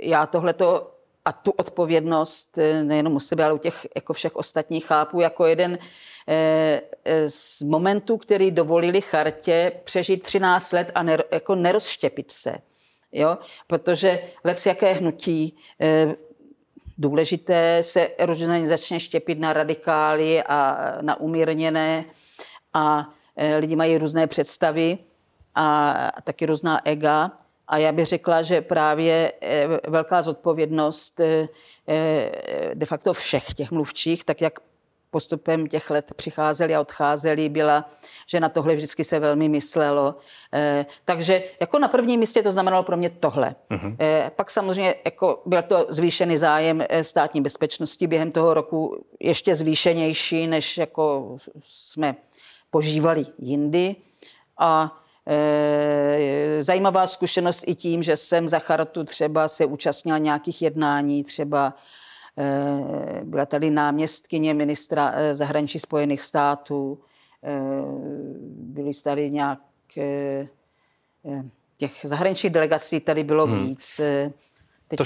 já 0.00 0.26
tohleto 0.26 0.94
a 1.30 1.32
tu 1.32 1.50
odpovědnost 1.50 2.58
eh, 2.58 2.84
nejenom 2.84 3.14
u 3.14 3.20
sebe, 3.20 3.44
ale 3.44 3.54
u 3.54 3.58
těch 3.58 3.86
jako 3.96 4.12
všech 4.12 4.36
ostatních 4.36 4.86
chápu 4.86 5.20
jako 5.20 5.46
jeden 5.46 5.78
eh, 6.28 6.82
eh, 7.04 7.28
z 7.28 7.62
momentů, 7.62 8.16
který 8.16 8.50
dovolili 8.50 9.00
chartě 9.00 9.72
přežít 9.84 10.22
13 10.22 10.72
let 10.72 10.92
a 10.94 11.02
ner, 11.02 11.24
jako 11.32 11.54
nerozštěpit 11.54 12.30
se. 12.30 12.54
Jo? 13.12 13.38
Protože 13.66 14.22
lec 14.44 14.66
jaké 14.66 14.92
hnutí 14.92 15.56
důležité 16.98 17.82
se 17.82 18.10
začne 18.64 19.00
štěpit 19.00 19.38
na 19.38 19.52
radikály 19.52 20.42
a 20.42 20.98
na 21.00 21.20
umírněné 21.20 22.04
a 22.74 23.08
lidi 23.58 23.76
mají 23.76 23.98
různé 23.98 24.26
představy 24.26 24.98
a 25.54 25.94
taky 26.24 26.46
různá 26.46 26.86
ega. 26.86 27.38
A 27.70 27.78
já 27.78 27.92
bych 27.92 28.06
řekla, 28.06 28.42
že 28.42 28.60
právě 28.60 29.32
velká 29.88 30.22
zodpovědnost 30.22 31.20
de 32.74 32.86
facto 32.86 33.12
všech 33.12 33.54
těch 33.54 33.70
mluvčích, 33.70 34.24
tak 34.24 34.40
jak 34.40 34.60
postupem 35.10 35.66
těch 35.66 35.90
let 35.90 36.12
přicházeli 36.16 36.74
a 36.74 36.80
odcházeli, 36.80 37.48
byla, 37.48 37.90
že 38.26 38.40
na 38.40 38.48
tohle 38.48 38.74
vždycky 38.74 39.04
se 39.04 39.18
velmi 39.18 39.48
myslelo. 39.48 40.14
Eh, 40.54 40.86
takže 41.04 41.42
jako 41.60 41.78
na 41.78 41.88
prvním 41.88 42.20
místě 42.20 42.42
to 42.42 42.52
znamenalo 42.52 42.82
pro 42.82 42.96
mě 42.96 43.10
tohle. 43.10 43.54
Uh-huh. 43.70 43.96
Pak 44.36 44.50
samozřejmě 44.50 44.94
jako 45.04 45.42
byl 45.46 45.62
to 45.62 45.86
zvýšený 45.88 46.36
zájem 46.36 46.84
eh, 46.88 47.04
státní 47.04 47.40
bezpečnosti 47.40 48.06
během 48.06 48.32
toho 48.32 48.54
roku 48.54 49.04
ještě 49.20 49.54
zvýšenější, 49.54 50.46
než 50.46 50.78
jako 50.78 51.36
jsme 51.60 52.16
požívali 52.70 53.26
jindy. 53.38 53.96
A 54.58 54.99
zajímavá 56.58 57.06
zkušenost 57.06 57.64
i 57.66 57.74
tím, 57.74 58.02
že 58.02 58.16
jsem 58.16 58.48
za 58.48 58.58
chartu 58.58 59.04
třeba 59.04 59.48
se 59.48 59.66
účastnila 59.66 60.18
nějakých 60.18 60.62
jednání, 60.62 61.24
třeba 61.24 61.74
Eh, 62.38 63.24
byla 63.24 63.46
tady 63.46 63.70
náměstkyně 63.70 64.54
ministra 64.54 65.12
eh, 65.14 65.34
zahraničí 65.34 65.78
Spojených 65.78 66.22
států, 66.22 66.98
eh, 67.42 67.60
byly 68.50 68.90
tady 69.04 69.30
nějak 69.30 69.58
těch 71.76 71.92
zahraničních 72.02 72.52
delegací 72.52 73.00
tady 73.00 73.24
bylo 73.24 73.46
hmm. 73.46 73.66
víc. 73.66 74.00
Teď... 74.88 74.98
To 74.98 75.04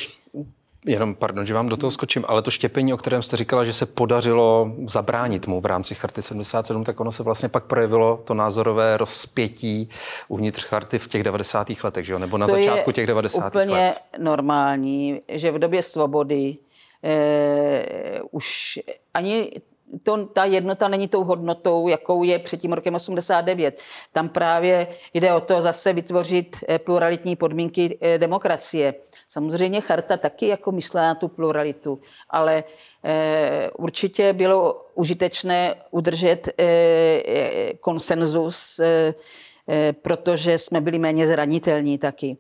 Jenom, 0.87 1.15
pardon, 1.15 1.47
že 1.47 1.55
vám 1.55 1.69
do 1.69 1.77
toho 1.77 1.91
skočím, 1.91 2.25
ale 2.29 2.43
to 2.43 2.51
štěpení, 2.51 2.93
o 2.93 2.97
kterém 2.97 3.23
jste 3.23 3.37
říkala, 3.37 3.65
že 3.65 3.73
se 3.73 3.87
podařilo 3.87 4.73
zabránit 4.87 5.47
mu 5.47 5.61
v 5.61 5.67
rámci 5.67 5.95
Charty 5.95 6.23
77, 6.23 6.85
tak 6.85 7.01
ono 7.01 7.13
se 7.13 7.23
vlastně 7.23 7.49
pak 7.49 7.65
projevilo 7.65 8.23
to 8.25 8.35
názorové 8.35 8.97
rozpětí 8.97 9.89
uvnitř 10.29 10.65
Charty 10.65 10.99
v 10.99 11.09
těch 11.09 11.23
90. 11.23 11.71
letech, 11.85 12.07
že 12.07 12.13
jo? 12.13 12.19
nebo 12.19 12.39
na 12.39 12.47
to 12.47 12.53
začátku 12.53 12.93
těch 12.93 13.07
90. 13.07 13.47
úplně 13.57 13.75
let. 13.75 14.01
normální, 14.19 15.21
že 15.29 15.53
v 15.53 15.59
době 15.59 15.83
svobody 15.83 16.57
eh, 17.05 18.21
už 18.31 18.81
ani 19.15 19.51
to, 20.03 20.27
ta 20.27 20.45
jednota 20.45 20.89
není 20.89 21.09
tou 21.09 21.25
hodnotou, 21.25 21.89
jakou 21.89 22.23
je 22.23 22.39
před 22.39 22.57
tím 22.57 22.73
rokem 22.73 22.95
89. 22.95 23.81
Tam 24.13 24.29
právě 24.29 24.87
jde 25.15 25.33
o 25.35 25.41
to 25.41 25.61
zase 25.61 25.93
vytvořit 25.93 26.57
eh, 26.69 26.79
pluralitní 26.79 27.37
podmínky 27.37 27.99
eh, 28.01 28.19
demokracie. 28.19 28.95
Samozřejmě 29.29 29.81
charta 29.81 30.17
taky 30.17 30.47
jako 30.47 30.73
myslela 30.73 31.07
na 31.07 31.15
tu 31.15 31.29
pluralitu, 31.29 32.01
ale 32.31 32.65
eh, 33.05 33.71
určitě 33.79 34.33
bylo 34.33 34.87
užitečné 34.95 35.75
udržet 35.91 36.49
konsenzus, 37.81 38.81
protože 40.03 40.59
jsme 40.59 40.81
byli 40.81 40.99
méně 40.99 41.27
zranitelní 41.27 41.99
taky. 41.99 42.37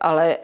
Ale 0.00 0.36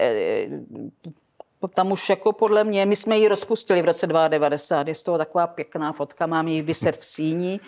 tam 1.68 1.92
už 1.92 2.08
jako 2.08 2.32
podle 2.32 2.64
mě, 2.64 2.86
my 2.86 2.96
jsme 2.96 3.18
ji 3.18 3.28
rozpustili 3.28 3.82
v 3.82 3.84
roce 3.84 4.06
1990, 4.06 4.88
je 4.88 4.94
z 4.94 5.02
toho 5.02 5.18
taková 5.18 5.46
pěkná 5.46 5.92
fotka, 5.92 6.26
mám 6.26 6.48
ji 6.48 6.62
vyset 6.62 6.96
v 6.96 7.04
síni. 7.04 7.60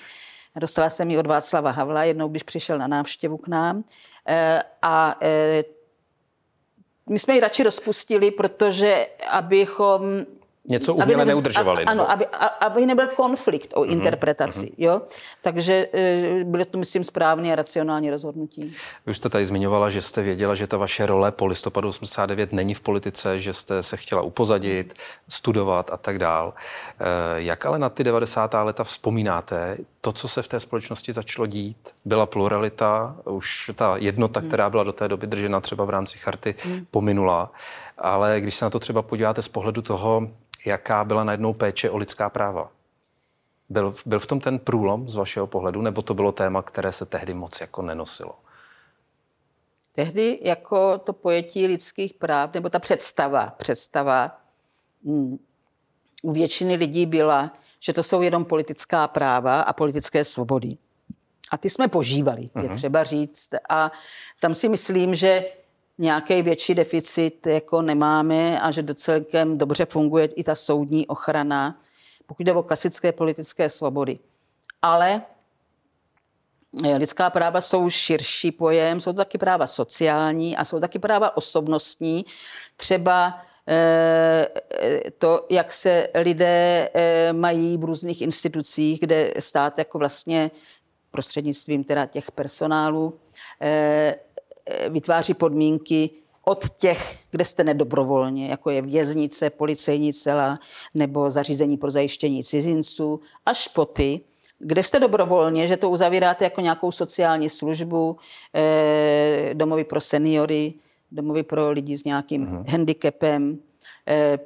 Dostala 0.57 0.91
jsem 0.91 1.11
ji 1.11 1.19
od 1.19 1.27
Václava 1.27 1.71
Havla, 1.71 2.05
jednou, 2.05 2.29
když 2.29 2.43
přišel 2.43 2.79
na 2.79 2.87
návštěvu 2.87 3.37
k 3.37 3.49
nám. 3.49 3.85
Eh, 4.29 4.63
a 4.83 5.19
eh, 5.23 5.63
my 7.09 7.19
jsme 7.19 7.35
ji 7.35 7.41
radši 7.41 7.63
rozpustili, 7.63 8.31
protože 8.31 9.07
abychom 9.31 10.27
Něco 10.69 10.95
uměle 10.95 11.23
aby 11.23 11.31
neudržovali. 11.31 11.85
Ano, 11.85 12.11
aby, 12.11 12.27
aby 12.61 12.87
nebyl 12.87 13.07
konflikt 13.07 13.73
o 13.75 13.81
mm-hmm, 13.81 13.93
interpretaci. 13.93 14.61
Mm-hmm. 14.61 14.75
Jo? 14.79 15.03
Takže 15.43 15.89
e, 15.93 16.45
bylo 16.45 16.65
to, 16.65 16.79
myslím, 16.79 17.05
správné 17.05 17.53
a 17.53 17.55
racionální 17.55 18.11
rozhodnutí. 18.11 18.75
Vy 19.07 19.11
už 19.11 19.17
jste 19.17 19.29
tady 19.29 19.47
zmiňovala, 19.47 19.91
že 19.91 20.03
jste 20.03 20.23
věděla, 20.23 20.55
že 20.55 20.67
ta 20.67 20.77
vaše 20.77 21.07
role 21.07 21.33
po 21.33 21.47
listopadu 21.47 21.89
89 21.89 22.53
není 22.53 22.75
v 22.75 22.81
politice, 22.81 23.39
že 23.39 23.53
jste 23.53 23.83
se 23.83 23.97
chtěla 23.97 24.23
upozadit, 24.23 24.95
studovat 25.29 25.91
a 25.93 25.97
tak 25.97 26.19
dál. 26.19 26.55
E, 27.01 27.43
jak 27.43 27.67
ale 27.67 27.79
na 27.79 27.89
ty 27.89 28.05
90. 28.05 28.55
leta 28.55 28.85
vzpomínáte? 28.85 29.77
To, 30.05 30.13
co 30.13 30.29
se 30.29 30.43
v 30.43 30.49
té 30.49 30.61
společnosti 30.61 31.13
začalo 31.13 31.47
dít, 31.47 31.95
byla 32.05 32.27
pluralita, 32.27 33.17
už 33.25 33.71
ta 33.75 33.97
jednota, 33.97 34.41
hmm. 34.41 34.49
která 34.49 34.71
byla 34.71 34.85
do 34.85 34.93
té 34.93 35.09
doby 35.09 35.27
držena 35.27 35.61
třeba 35.61 35.85
v 35.85 35.91
rámci 35.91 36.19
charty, 36.19 36.55
hmm. 36.65 36.87
pominula. 36.91 37.53
Ale 37.99 38.41
když 38.41 38.55
se 38.55 38.65
na 38.65 38.71
to 38.71 38.79
třeba 38.79 39.03
podíváte 39.03 39.43
z 39.43 39.49
pohledu 39.49 39.83
toho, 39.83 40.29
jaká 40.67 41.05
byla 41.05 41.25
najednou 41.25 41.53
péče 41.53 41.91
o 41.91 41.97
lidská 41.97 42.31
práva. 42.31 42.71
Byl, 43.69 43.95
byl 44.07 44.21
v 44.21 44.27
tom 44.27 44.41
ten 44.41 44.59
průlom 44.59 45.09
z 45.09 45.15
vašeho 45.15 45.47
pohledu, 45.47 45.83
nebo 45.83 46.03
to 46.03 46.15
bylo 46.15 46.33
téma, 46.33 46.63
které 46.63 46.93
se 46.93 47.07
tehdy 47.07 47.35
moc 47.35 47.61
jako 47.61 47.83
nenosilo? 47.83 48.35
Tehdy 49.93 50.39
jako 50.43 50.99
to 50.99 51.13
pojetí 51.13 51.67
lidských 51.67 52.15
práv, 52.15 52.55
nebo 52.55 52.69
ta 52.69 52.79
představa, 52.79 53.55
představa 53.57 54.41
hmm, 55.07 55.39
u 56.23 56.33
většiny 56.33 56.75
lidí 56.75 57.07
byla, 57.07 57.53
že 57.85 57.93
to 57.93 58.03
jsou 58.03 58.23
jenom 58.23 58.45
politická 58.45 59.09
práva 59.09 59.61
a 59.61 59.73
politické 59.73 60.25
svobody. 60.25 60.77
A 61.51 61.59
ty 61.59 61.71
jsme 61.71 61.89
požívali, 61.89 62.43
uh-huh. 62.43 62.63
je 62.63 62.69
mhm. 62.69 62.77
třeba 62.77 63.05
říct. 63.05 63.51
A 63.69 63.93
tam 64.41 64.55
si 64.55 64.69
myslím, 64.69 65.15
že 65.15 65.45
nějaký 65.99 66.43
větší 66.43 66.75
deficit 66.75 67.47
jako 67.47 67.83
nemáme 67.83 68.61
a 68.61 68.71
že 68.71 68.83
docelkem 68.83 69.59
dobře 69.59 69.87
funguje 69.87 70.27
i 70.27 70.45
ta 70.45 70.55
soudní 70.55 71.07
ochrana, 71.07 71.81
pokud 72.27 72.43
jde 72.43 72.53
o 72.53 72.63
klasické 72.63 73.13
politické 73.13 73.69
svobody. 73.69 74.19
Ale 74.83 75.23
eh, 76.85 76.97
lidská 76.97 77.31
práva 77.31 77.61
jsou 77.61 77.91
širší 77.91 78.53
pojem, 78.53 79.01
jsou 79.01 79.13
to 79.13 79.17
taky 79.17 79.39
práva 79.39 79.67
sociální 79.67 80.57
a 80.57 80.65
jsou 80.65 80.81
taky 80.81 80.99
práva 80.99 81.37
osobnostní. 81.37 82.25
Třeba 82.77 83.41
to, 85.19 85.47
jak 85.51 85.73
se 85.73 86.09
lidé 86.15 86.89
eh, 86.95 87.33
mají 87.33 87.77
v 87.77 87.85
různých 87.85 88.23
institucích, 88.23 89.01
kde 89.01 89.35
stát 89.39 89.79
jako 89.79 89.99
vlastně 89.99 90.51
prostřednictvím 91.11 91.85
teda 91.85 92.07
těch 92.07 92.31
personálů 92.31 93.19
Eh, 94.71 94.89
vytváří 94.89 95.35
podmínky 95.35 96.11
od 96.45 96.71
těch, 96.71 97.19
kde 97.31 97.45
jste 97.45 97.65
nedobrovolně, 97.65 98.49
jako 98.49 98.71
je 98.71 98.83
věznice, 98.83 99.51
policejní 99.51 100.13
cela 100.13 100.59
nebo 100.95 101.31
zařízení 101.31 101.77
pro 101.77 101.91
zajištění 101.91 102.45
cizinců, 102.45 103.21
až 103.47 103.69
po 103.69 103.85
ty, 103.85 104.21
kde 104.59 104.83
jste 104.83 105.01
dobrovolně, 105.01 105.67
že 105.67 105.77
to 105.77 105.91
uzavíráte 105.91 106.45
jako 106.45 106.61
nějakou 106.61 106.91
sociální 106.91 107.51
službu, 107.51 108.17
eh, 108.55 109.51
domovy 109.55 109.85
pro 109.85 110.01
seniory, 110.01 110.75
domovy 111.15 111.43
pro 111.43 111.71
lidi 111.71 111.97
s 111.97 112.05
nějakým 112.05 112.47
uh-huh. 112.47 112.71
handicapem, 112.71 113.59
eh, 114.09 114.39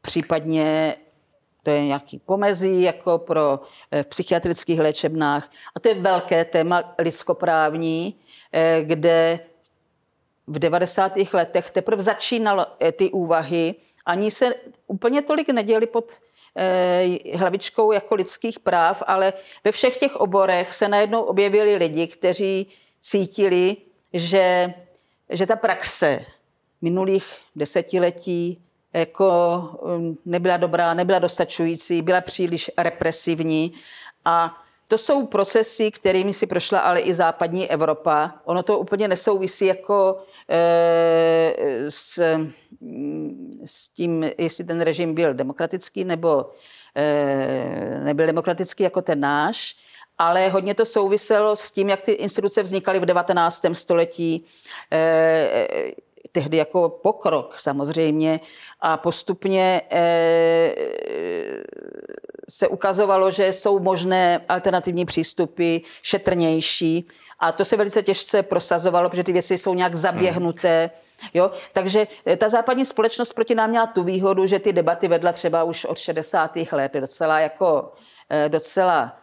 případně 0.00 0.96
to 1.62 1.70
je 1.70 1.84
nějaký 1.84 2.18
pomezí 2.18 2.82
jako 2.82 3.18
pro 3.18 3.60
v 4.02 4.06
psychiatrických 4.06 4.78
léčebnách. 4.80 5.50
A 5.74 5.80
to 5.80 5.88
je 5.88 5.94
velké 5.94 6.44
téma 6.44 6.94
lidskoprávní, 6.98 8.14
Eh, 8.52 8.84
kde 8.84 9.40
v 10.46 10.58
90. 10.58 11.34
letech 11.34 11.70
teprve 11.70 12.02
začínalo 12.02 12.66
eh, 12.80 12.92
ty 12.92 13.10
úvahy, 13.10 13.74
ani 14.06 14.30
se 14.30 14.54
úplně 14.86 15.22
tolik 15.22 15.48
neděli 15.48 15.86
pod 15.86 16.12
hlavičkou 17.34 17.92
jako 17.92 18.14
lidských 18.14 18.58
práv, 18.60 19.02
ale 19.06 19.32
ve 19.64 19.72
všech 19.72 19.96
těch 19.96 20.16
oborech 20.16 20.74
se 20.74 20.88
najednou 20.88 21.20
objevili 21.20 21.76
lidi, 21.76 22.06
kteří 22.06 22.66
cítili, 23.00 23.76
že, 24.12 24.74
že 25.30 25.46
ta 25.46 25.56
praxe 25.56 26.20
minulých 26.82 27.26
desetiletí 27.56 28.62
jako 28.92 30.16
nebyla 30.24 30.56
dobrá, 30.56 30.94
nebyla 30.94 31.18
dostačující, 31.18 32.02
byla 32.02 32.20
příliš 32.20 32.70
represivní 32.78 33.72
a 34.24 34.62
to 34.88 34.98
jsou 34.98 35.26
procesy, 35.26 35.90
kterými 35.90 36.32
si 36.32 36.46
prošla 36.46 36.78
ale 36.78 37.00
i 37.00 37.14
západní 37.14 37.70
Evropa. 37.70 38.34
Ono 38.44 38.62
to 38.62 38.78
úplně 38.78 39.08
nesouvisí 39.08 39.66
jako 39.66 40.22
e, 40.48 41.54
s, 41.88 42.18
s 43.64 43.88
tím, 43.88 44.30
jestli 44.38 44.64
ten 44.64 44.80
režim 44.80 45.14
byl 45.14 45.34
demokratický 45.34 46.04
nebo 46.04 46.50
e, 46.94 48.00
nebyl 48.04 48.26
demokratický 48.26 48.82
jako 48.82 49.02
ten 49.02 49.20
náš, 49.20 49.76
ale 50.18 50.48
hodně 50.48 50.74
to 50.74 50.84
souviselo 50.84 51.56
s 51.56 51.70
tím, 51.70 51.88
jak 51.88 52.00
ty 52.00 52.12
instituce 52.12 52.62
vznikaly 52.62 53.00
v 53.00 53.06
19. 53.06 53.62
století. 53.72 54.44
E, 54.92 55.94
tehdy 56.36 56.56
jako 56.56 56.88
pokrok 56.88 57.60
samozřejmě 57.60 58.40
a 58.80 58.96
postupně 58.96 59.82
eh, 59.90 60.74
se 62.48 62.68
ukazovalo, 62.68 63.30
že 63.30 63.52
jsou 63.52 63.78
možné 63.78 64.44
alternativní 64.48 65.04
přístupy, 65.04 65.78
šetrnější 66.02 67.06
a 67.38 67.52
to 67.52 67.64
se 67.64 67.76
velice 67.76 68.02
těžce 68.02 68.42
prosazovalo, 68.42 69.08
protože 69.08 69.24
ty 69.24 69.32
věci 69.32 69.58
jsou 69.58 69.74
nějak 69.74 69.94
zaběhnuté. 69.94 70.90
Jo? 71.34 71.50
Takže 71.72 72.06
eh, 72.26 72.36
ta 72.36 72.48
západní 72.48 72.84
společnost 72.84 73.32
proti 73.32 73.54
nám 73.54 73.70
měla 73.70 73.86
tu 73.86 74.02
výhodu, 74.02 74.46
že 74.46 74.58
ty 74.58 74.72
debaty 74.72 75.08
vedla 75.08 75.32
třeba 75.32 75.64
už 75.64 75.84
od 75.84 75.98
60. 75.98 76.56
let, 76.72 76.92
docela 76.92 77.40
jako 77.40 77.92
docela 78.48 79.16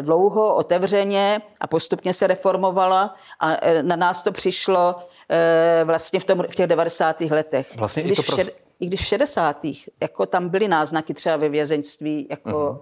dlouho, 0.00 0.54
otevřeně 0.54 1.40
a 1.60 1.66
postupně 1.66 2.14
se 2.14 2.26
reformovala 2.26 3.14
a 3.40 3.56
na 3.82 3.96
nás 3.96 4.22
to 4.22 4.32
přišlo 4.32 4.94
vlastně 5.84 6.20
v, 6.20 6.24
tom, 6.24 6.44
v 6.50 6.54
těch 6.54 6.66
90. 6.66 7.20
letech. 7.20 7.76
Vlastně 7.76 8.02
když 8.02 8.18
i, 8.18 8.22
to 8.22 8.32
vše, 8.36 8.50
I 8.80 8.86
když 8.86 9.00
v 9.00 9.06
60. 9.06 9.66
jako 10.02 10.26
tam 10.26 10.48
byly 10.48 10.68
náznaky 10.68 11.14
třeba 11.14 11.36
ve 11.36 11.48
vězeňství, 11.48 12.26
jako 12.30 12.50
uh-huh 12.50 12.78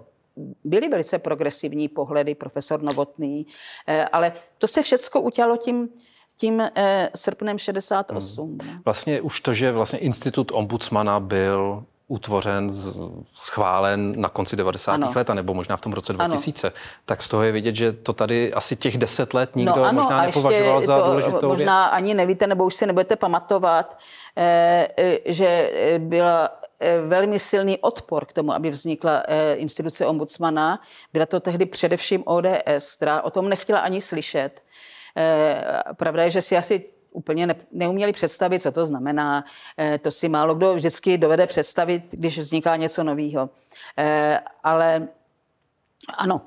byly 0.63 0.89
velice 0.89 1.19
progresivní 1.19 1.87
pohledy, 1.87 2.35
profesor 2.35 2.81
Novotný, 2.81 3.45
ale 4.11 4.33
to 4.57 4.67
se 4.67 4.81
všechno 4.81 5.21
utělo 5.21 5.57
tím, 5.57 5.89
tím 6.37 6.61
eh, 6.61 7.09
srpnem 7.15 7.57
68. 7.57 8.57
Hmm. 8.61 8.81
Vlastně 8.85 9.21
už 9.21 9.41
to, 9.41 9.53
že 9.53 9.71
vlastně 9.71 9.99
institut 9.99 10.51
ombudsmana 10.51 11.19
byl 11.19 11.83
utvořen, 12.09 12.67
schválen 13.33 14.21
na 14.21 14.29
konci 14.29 14.55
90. 14.55 14.93
Ano. 14.93 15.11
let, 15.15 15.29
nebo 15.29 15.53
možná 15.53 15.77
v 15.77 15.81
tom 15.81 15.93
roce 15.93 16.13
2000, 16.13 16.67
ano. 16.67 16.75
tak 17.05 17.21
z 17.21 17.29
toho 17.29 17.43
je 17.43 17.51
vidět, 17.51 17.75
že 17.75 17.93
to 17.93 18.13
tady 18.13 18.53
asi 18.53 18.75
těch 18.75 18.97
deset 18.97 19.33
let 19.33 19.55
nikdo 19.55 19.75
no 19.75 19.83
ano, 19.83 20.01
možná 20.01 20.25
nepovažoval 20.25 20.81
za 20.81 20.99
to, 20.99 21.07
důležitou 21.07 21.47
Možná 21.47 21.83
věc. 21.83 21.89
ani 21.91 22.13
nevíte, 22.13 22.47
nebo 22.47 22.65
už 22.65 22.75
si 22.75 22.85
nebudete 22.85 23.15
pamatovat, 23.15 23.97
eh, 24.37 24.87
eh, 24.97 25.17
že 25.25 25.71
byla 25.97 26.49
velmi 27.07 27.39
silný 27.39 27.77
odpor 27.77 28.25
k 28.25 28.33
tomu, 28.33 28.53
aby 28.53 28.69
vznikla 28.69 29.23
instituce 29.53 30.05
ombudsmana. 30.05 30.79
Byla 31.13 31.25
to 31.25 31.39
tehdy 31.39 31.65
především 31.65 32.23
ODS, 32.25 32.95
která 32.95 33.21
o 33.21 33.29
tom 33.29 33.49
nechtěla 33.49 33.79
ani 33.79 34.01
slyšet. 34.01 34.61
Eh, 35.17 35.83
pravda 35.93 36.23
je, 36.23 36.29
že 36.29 36.41
si 36.41 36.57
asi 36.57 36.85
úplně 37.11 37.47
ne, 37.47 37.55
neuměli 37.71 38.13
představit, 38.13 38.59
co 38.59 38.71
to 38.71 38.85
znamená. 38.85 39.45
Eh, 39.77 39.97
to 39.97 40.11
si 40.11 40.29
málo 40.29 40.55
kdo 40.55 40.75
vždycky 40.75 41.17
dovede 41.17 41.47
představit, 41.47 42.03
když 42.11 42.39
vzniká 42.39 42.75
něco 42.75 43.03
nového. 43.03 43.49
Eh, 43.97 44.39
ale 44.63 45.07
ano, 46.17 46.41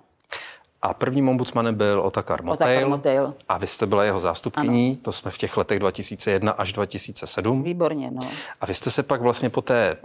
a 0.82 0.94
prvním 0.94 1.28
ombudsmanem 1.28 1.74
byl 1.74 2.00
Otakar 2.00 2.42
Motail. 2.42 2.94
Otakar. 2.94 3.32
A 3.48 3.58
vy 3.58 3.66
jste 3.66 3.86
byla 3.86 4.04
jeho 4.04 4.20
zástupkyní, 4.20 4.90
ano. 4.90 5.00
to 5.02 5.12
jsme 5.12 5.30
v 5.30 5.38
těch 5.38 5.56
letech 5.56 5.78
2001 5.78 6.52
až 6.52 6.72
2007. 6.72 7.62
Výborně, 7.62 8.10
no. 8.10 8.20
A 8.60 8.66
vy 8.66 8.74
jste 8.74 8.90
se 8.90 9.02
pak 9.02 9.20
vlastně 9.20 9.50
po 9.50 9.62
té 9.62 9.96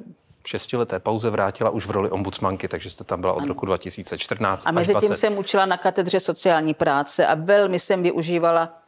šestileté 0.45 0.99
pauze 0.99 1.29
vrátila 1.29 1.69
už 1.69 1.85
v 1.85 1.91
roli 1.91 2.09
ombudsmanky, 2.09 2.67
takže 2.67 2.89
jste 2.89 3.03
tam 3.03 3.21
byla 3.21 3.33
od 3.33 3.39
ano. 3.39 3.47
roku 3.47 3.65
2014 3.65 4.67
A 4.67 4.71
mezi 4.71 4.93
tím 4.99 5.15
jsem 5.15 5.37
učila 5.37 5.65
na 5.65 5.77
katedře 5.77 6.19
sociální 6.19 6.73
práce 6.73 7.27
a 7.27 7.35
velmi 7.35 7.79
jsem 7.79 8.03
využívala 8.03 8.81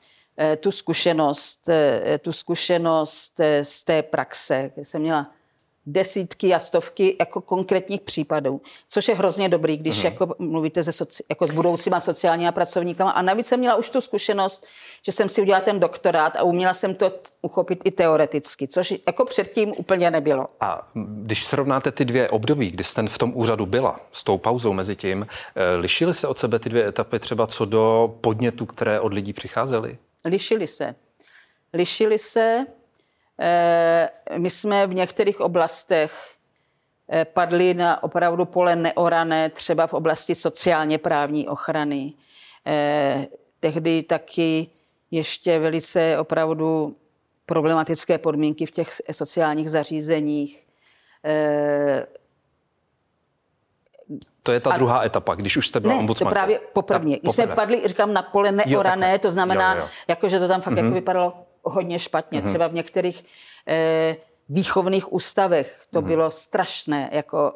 tu 0.59 0.71
zkušenost, 0.71 1.69
eh, 1.69 2.17
tu 2.17 2.31
zkušenost 2.31 3.39
eh, 3.39 3.65
z 3.65 3.83
té 3.83 4.03
praxe, 4.03 4.71
kde 4.75 4.85
jsem 4.85 5.01
měla 5.01 5.31
desítky 5.85 6.53
a 6.53 6.59
stovky 6.59 7.15
jako 7.19 7.41
konkrétních 7.41 8.01
případů, 8.01 8.61
což 8.87 9.07
je 9.07 9.15
hrozně 9.15 9.49
dobrý, 9.49 9.77
když 9.77 9.95
uh-huh. 9.95 10.05
jako 10.05 10.35
mluvíte 10.39 10.83
se 10.83 10.91
soci, 10.91 11.23
jako 11.29 11.47
s 11.47 11.51
budoucíma 11.51 11.99
sociálníma 11.99 12.51
pracovníkama. 12.51 13.11
A 13.11 13.21
navíc 13.21 13.47
jsem 13.47 13.59
měla 13.59 13.75
už 13.75 13.89
tu 13.89 14.01
zkušenost, 14.01 14.67
že 15.05 15.11
jsem 15.11 15.29
si 15.29 15.41
udělala 15.41 15.65
ten 15.65 15.79
doktorát 15.79 16.35
a 16.35 16.43
uměla 16.43 16.73
jsem 16.73 16.95
to 16.95 17.11
uchopit 17.41 17.81
i 17.85 17.91
teoreticky, 17.91 18.67
což 18.67 18.93
jako 19.07 19.25
předtím 19.25 19.73
úplně 19.77 20.11
nebylo. 20.11 20.47
A 20.59 20.87
když 20.95 21.45
srovnáte 21.45 21.91
ty 21.91 22.05
dvě 22.05 22.29
období, 22.29 22.71
kdy 22.71 22.83
jste 22.83 23.07
v 23.07 23.17
tom 23.17 23.31
úřadu 23.35 23.65
byla, 23.65 23.99
s 24.11 24.23
tou 24.23 24.37
pauzou 24.37 24.73
mezi 24.73 24.95
tím, 24.95 25.27
eh, 25.55 25.75
lišily 25.75 26.13
se 26.13 26.27
od 26.27 26.37
sebe 26.37 26.59
ty 26.59 26.69
dvě 26.69 26.87
etapy 26.87 27.19
třeba 27.19 27.47
co 27.47 27.65
do 27.65 28.15
podnětů, 28.21 28.65
které 28.65 28.99
od 28.99 29.13
lidí 29.13 29.33
přicházely? 29.33 29.97
Lišily 30.25 30.67
se. 30.67 30.95
Lišily 31.73 32.19
se, 32.19 32.65
Eh, 33.41 34.09
my 34.37 34.49
jsme 34.49 34.87
v 34.87 34.93
některých 34.93 35.39
oblastech 35.39 36.35
eh, 37.11 37.25
padli 37.25 37.73
na 37.73 38.03
opravdu 38.03 38.45
pole 38.45 38.75
neorané, 38.75 39.49
třeba 39.49 39.87
v 39.87 39.93
oblasti 39.93 40.35
sociálně 40.35 40.97
právní 40.97 41.47
ochrany. 41.47 42.13
Eh, 42.67 43.27
tehdy 43.59 44.03
taky 44.03 44.67
ještě 45.11 45.59
velice 45.59 46.17
opravdu 46.19 46.95
problematické 47.45 48.17
podmínky 48.17 48.65
v 48.65 48.71
těch 48.71 48.89
sociálních 49.11 49.69
zařízeních. 49.69 50.65
To 54.49 54.53
je 54.53 54.59
ta 54.59 54.71
a, 54.73 54.77
druhá 54.77 55.05
etapa, 55.05 55.35
když 55.35 55.57
už 55.57 55.67
jste 55.67 55.79
byla 55.79 55.93
ne, 55.93 55.99
ombudsmankou. 55.99 56.29
to 56.29 56.35
právě 56.35 56.59
poprvně. 56.73 57.19
Když 57.21 57.33
jsme 57.33 57.47
padli, 57.47 57.81
říkám, 57.85 58.13
na 58.13 58.21
pole 58.21 58.51
neorané, 58.51 59.11
jo, 59.11 59.17
to 59.17 59.31
znamená, 59.31 59.73
jo, 59.73 59.81
jo. 59.81 59.87
Jako, 60.07 60.29
že 60.29 60.39
to 60.39 60.47
tam 60.47 60.61
fakt 60.61 60.73
mm-hmm. 60.73 60.83
jako 60.83 60.93
vypadalo 60.93 61.33
hodně 61.63 61.99
špatně. 61.99 62.41
Mm-hmm. 62.41 62.49
Třeba 62.49 62.67
v 62.67 62.73
některých 62.73 63.25
eh, 63.67 64.15
výchovných 64.49 65.13
ústavech 65.13 65.83
to 65.89 66.01
mm-hmm. 66.01 66.07
bylo 66.07 66.31
strašné. 66.31 67.09
Jako, 67.11 67.53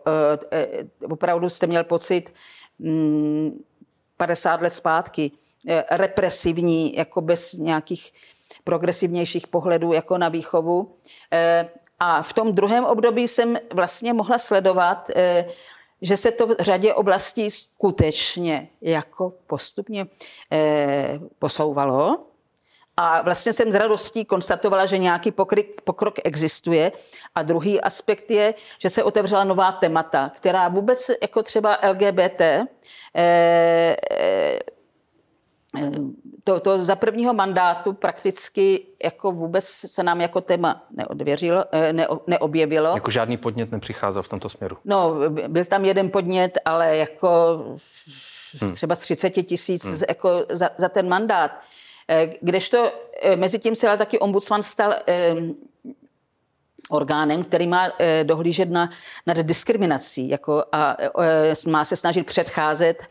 eh, 0.51 0.61
eh, 0.61 1.07
opravdu 1.09 1.49
jste 1.49 1.67
měl 1.67 1.83
pocit 1.83 2.33
mm, 2.79 3.63
50 4.17 4.61
let 4.61 4.69
zpátky 4.69 5.31
eh, 5.67 5.83
represivní, 5.91 6.95
jako 6.95 7.21
bez 7.21 7.53
nějakých 7.53 8.13
progresivnějších 8.63 9.47
pohledů 9.47 9.93
jako 9.93 10.17
na 10.17 10.29
výchovu. 10.29 10.95
Eh, 11.31 11.69
a 11.99 12.21
v 12.21 12.33
tom 12.33 12.53
druhém 12.53 12.85
období 12.85 13.27
jsem 13.27 13.57
vlastně 13.73 14.13
mohla 14.13 14.39
sledovat, 14.39 15.09
eh, 15.15 15.45
že 16.03 16.17
se 16.17 16.31
to 16.31 16.47
v 16.47 16.55
řadě 16.59 16.93
oblastí 16.93 17.51
skutečně 17.51 18.69
jako 18.81 19.33
postupně 19.47 20.07
eh, 20.51 21.19
posouvalo. 21.39 22.27
A 22.97 23.21
vlastně 23.21 23.53
jsem 23.53 23.71
s 23.71 23.75
radostí 23.75 24.25
konstatovala, 24.25 24.85
že 24.85 24.97
nějaký 24.97 25.31
pokrok, 25.31 25.65
pokrok 25.83 26.15
existuje. 26.23 26.91
A 27.35 27.43
druhý 27.43 27.81
aspekt 27.81 28.31
je, 28.31 28.53
že 28.77 28.89
se 28.89 29.03
otevřela 29.03 29.43
nová 29.43 29.71
témata, 29.71 30.31
která 30.35 30.67
vůbec 30.67 31.11
jako 31.21 31.43
třeba 31.43 31.77
LGBT 31.89 32.41
eh, 32.41 32.65
eh, 33.15 34.59
to, 36.43 36.59
to 36.59 36.83
za 36.83 36.95
prvního 36.95 37.33
mandátu 37.33 37.93
prakticky 37.93 38.85
jako 39.03 39.31
vůbec 39.31 39.65
se 39.65 40.03
nám 40.03 40.21
jako 40.21 40.41
téma 40.41 40.83
neodvěřilo, 40.91 41.65
eh, 41.71 41.93
ne, 41.93 42.07
neobjevilo. 42.27 42.89
Jako 42.93 43.11
žádný 43.11 43.37
podnět 43.37 43.71
nepřicházel 43.71 44.23
v 44.23 44.29
tomto 44.29 44.49
směru? 44.49 44.77
No, 44.85 45.15
byl 45.47 45.65
tam 45.65 45.85
jeden 45.85 46.09
podnět, 46.09 46.57
ale 46.65 46.97
jako 46.97 47.29
hmm. 48.61 48.73
třeba 48.73 48.95
z 48.95 48.99
30 48.99 49.29
tisíc 49.29 49.85
hmm. 49.85 49.99
jako 50.09 50.45
za, 50.49 50.69
za 50.77 50.89
ten 50.89 51.09
mandát. 51.09 51.51
Eh, 52.09 52.33
kdežto 52.41 52.91
eh, 53.21 53.35
mezi 53.35 53.59
tím 53.59 53.75
se 53.75 53.87
ale 53.87 53.97
taky 53.97 54.19
ombudsman 54.19 54.63
stal 54.63 54.93
orgánem, 56.89 57.43
který 57.43 57.67
má 57.67 57.89
dohlížet 58.23 58.69
na, 58.69 58.89
nad 59.27 59.37
diskriminací 59.37 60.29
jako 60.29 60.63
a 60.71 60.97
má 61.67 61.85
se 61.85 61.95
snažit 61.95 62.25
předcházet 62.25 63.03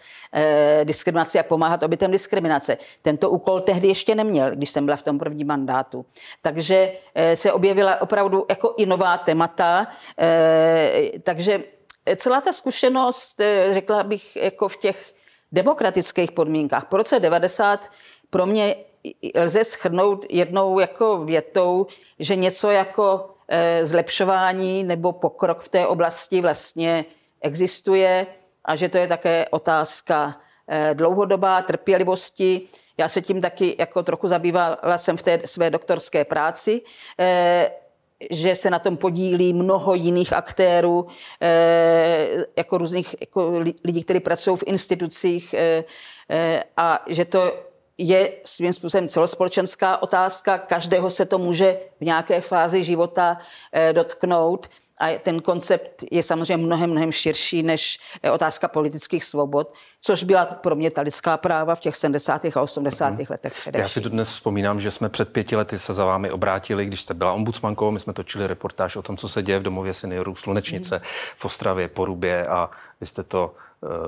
diskriminaci 0.84 1.38
a 1.38 1.42
pomáhat 1.42 1.82
obětem 1.82 2.10
diskriminace. 2.10 2.78
Tento 3.02 3.30
úkol 3.30 3.60
tehdy 3.60 3.88
ještě 3.88 4.14
neměl, 4.14 4.50
když 4.50 4.70
jsem 4.70 4.84
byla 4.84 4.96
v 4.96 5.02
tom 5.02 5.18
prvním 5.18 5.46
mandátu. 5.46 6.06
Takže 6.42 6.92
se 7.34 7.52
objevila 7.52 8.02
opravdu 8.02 8.46
jako 8.50 8.74
i 8.76 8.86
nová 8.86 9.18
témata. 9.18 9.86
Takže 11.22 11.64
celá 12.16 12.40
ta 12.40 12.52
zkušenost, 12.52 13.40
řekla 13.72 14.02
bych, 14.02 14.36
jako 14.36 14.68
v 14.68 14.76
těch 14.76 15.14
demokratických 15.52 16.32
podmínkách. 16.32 16.84
Po 16.84 16.96
roce 16.96 17.20
90 17.20 17.88
pro 18.30 18.46
mě 18.46 18.76
lze 19.36 19.64
schrnout 19.64 20.26
jednou 20.30 20.78
jako 20.78 21.24
větou, 21.24 21.86
že 22.18 22.36
něco 22.36 22.70
jako 22.70 23.30
eh, 23.48 23.84
zlepšování 23.84 24.84
nebo 24.84 25.12
pokrok 25.12 25.60
v 25.60 25.68
té 25.68 25.86
oblasti 25.86 26.40
vlastně 26.40 27.04
existuje 27.40 28.26
a 28.64 28.76
že 28.76 28.88
to 28.88 28.98
je 28.98 29.06
také 29.06 29.46
otázka 29.50 30.40
eh, 30.68 30.94
dlouhodobá 30.94 31.62
trpělivosti. 31.62 32.60
Já 32.98 33.08
se 33.08 33.20
tím 33.20 33.40
taky 33.40 33.76
jako 33.78 34.02
trochu 34.02 34.26
zabývala 34.26 34.98
jsem 34.98 35.16
v 35.16 35.22
té 35.22 35.40
své 35.44 35.70
doktorské 35.70 36.24
práci, 36.24 36.82
eh, 37.18 37.70
že 38.30 38.54
se 38.54 38.70
na 38.70 38.78
tom 38.78 38.96
podílí 38.96 39.52
mnoho 39.52 39.94
jiných 39.94 40.32
aktérů, 40.32 41.06
jako 42.56 42.78
různých 42.78 43.16
jako 43.20 43.58
lidí, 43.84 44.04
kteří 44.04 44.20
pracují 44.20 44.56
v 44.56 44.62
institucích 44.66 45.54
a 46.76 47.04
že 47.06 47.24
to 47.24 47.52
je 48.08 48.32
svým 48.44 48.72
způsobem 48.72 49.08
celospolečenská 49.08 50.02
otázka, 50.02 50.58
každého 50.58 51.10
se 51.10 51.24
to 51.24 51.38
může 51.38 51.78
v 52.00 52.04
nějaké 52.04 52.40
fázi 52.40 52.84
života 52.84 53.38
eh, 53.72 53.92
dotknout. 53.92 54.68
A 54.98 55.18
ten 55.18 55.40
koncept 55.40 56.04
je 56.10 56.22
samozřejmě 56.22 56.56
mnohem, 56.56 56.90
mnohem 56.90 57.12
širší 57.12 57.62
než 57.62 57.98
eh, 58.22 58.30
otázka 58.30 58.68
politických 58.68 59.24
svobod, 59.24 59.74
což 60.00 60.24
byla 60.24 60.46
pro 60.46 60.76
mě 60.76 60.90
ta 60.90 61.00
lidská 61.00 61.36
práva 61.36 61.74
v 61.74 61.80
těch 61.80 61.96
70. 61.96 62.44
a 62.44 62.62
80. 62.62 63.10
Mm. 63.10 63.18
letech 63.30 63.52
především. 63.52 63.82
Já 63.82 63.88
si 63.88 64.00
to 64.00 64.08
dnes 64.08 64.30
vzpomínám, 64.30 64.80
že 64.80 64.90
jsme 64.90 65.08
před 65.08 65.32
pěti 65.32 65.56
lety 65.56 65.78
se 65.78 65.92
za 65.94 66.04
vámi 66.04 66.30
obrátili, 66.30 66.86
když 66.86 67.00
jste 67.00 67.14
byla 67.14 67.32
ombudsmankou, 67.32 67.90
my 67.90 68.00
jsme 68.00 68.12
točili 68.12 68.46
reportáž 68.46 68.96
o 68.96 69.02
tom, 69.02 69.16
co 69.16 69.28
se 69.28 69.42
děje 69.42 69.58
v 69.58 69.62
domově 69.62 69.94
seniorů 69.94 70.34
Slunečnice 70.34 70.94
mm. 70.94 71.02
v 71.36 71.44
Ostravě, 71.44 71.88
Porubě 71.88 72.46
a 72.46 72.70
vy 73.00 73.06
jste 73.06 73.22
to 73.22 73.54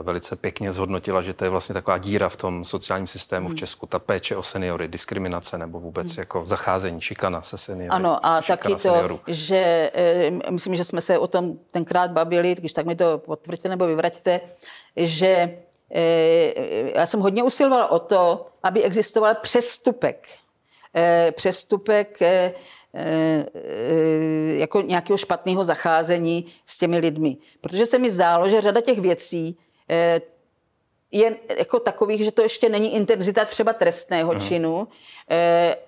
velice 0.02 0.36
pěkně 0.36 0.72
zhodnotila, 0.72 1.22
že 1.22 1.34
to 1.34 1.44
je 1.44 1.50
vlastně 1.50 1.72
taková 1.72 1.98
díra 1.98 2.28
v 2.28 2.36
tom 2.36 2.64
sociálním 2.64 3.06
systému 3.06 3.48
v 3.48 3.50
hmm. 3.50 3.56
Česku, 3.56 3.86
ta 3.86 3.98
péče 3.98 4.36
o 4.36 4.42
seniory, 4.42 4.88
diskriminace 4.88 5.58
nebo 5.58 5.80
vůbec 5.80 6.06
hmm. 6.12 6.20
jako 6.20 6.46
zacházení, 6.46 7.00
šikana 7.00 7.42
se 7.42 7.58
seniory. 7.58 7.88
Ano, 7.88 8.26
a 8.26 8.42
taky 8.42 8.72
to, 8.72 8.78
seniorů. 8.78 9.20
že 9.26 9.90
eh, 9.94 10.30
myslím, 10.50 10.74
že 10.74 10.84
jsme 10.84 11.00
se 11.00 11.18
o 11.18 11.26
tom 11.26 11.58
tenkrát 11.70 12.10
bavili, 12.10 12.54
když 12.54 12.72
tak 12.72 12.86
mi 12.86 12.96
to 12.96 13.18
potvrďte 13.18 13.68
nebo 13.68 13.86
vyvraťte, 13.86 14.40
že 14.96 15.58
já 16.94 17.06
jsem 17.06 17.20
hodně 17.20 17.42
usilovala 17.42 17.90
o 17.90 17.98
to, 17.98 18.46
aby 18.62 18.82
existoval 18.82 19.34
přestupek. 19.34 20.28
Přestupek 21.30 22.18
jako 24.54 24.82
nějakého 24.82 25.16
špatného 25.16 25.64
zacházení 25.64 26.46
s 26.66 26.78
těmi 26.78 26.98
lidmi. 26.98 27.36
Protože 27.60 27.86
se 27.86 27.98
mi 27.98 28.10
zdálo, 28.10 28.48
že 28.48 28.60
řada 28.60 28.80
těch 28.80 28.98
věcí 28.98 29.58
je 31.12 31.36
jako 31.58 31.80
takových, 31.80 32.24
že 32.24 32.32
to 32.32 32.42
ještě 32.42 32.68
není 32.68 32.94
intenzita 32.94 33.44
třeba 33.44 33.72
trestného 33.72 34.30
hmm. 34.30 34.40
činu, 34.40 34.88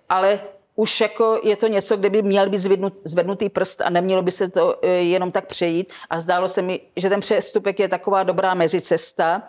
ale 0.08 0.40
už 0.76 1.00
jako 1.00 1.40
je 1.42 1.56
to 1.56 1.66
něco, 1.66 1.96
kde 1.96 2.10
by 2.10 2.22
měl 2.22 2.50
být 2.50 2.58
zvednut, 2.58 2.94
zvednutý 3.04 3.48
prst 3.48 3.80
a 3.80 3.90
nemělo 3.90 4.22
by 4.22 4.30
se 4.30 4.48
to 4.48 4.78
e, 4.82 4.88
jenom 4.88 5.32
tak 5.32 5.46
přejít. 5.46 5.92
A 6.10 6.20
zdálo 6.20 6.48
se 6.48 6.62
mi, 6.62 6.80
že 6.96 7.08
ten 7.08 7.20
přestupek 7.20 7.80
je 7.80 7.88
taková 7.88 8.22
dobrá 8.22 8.54
mezicesta. 8.54 9.42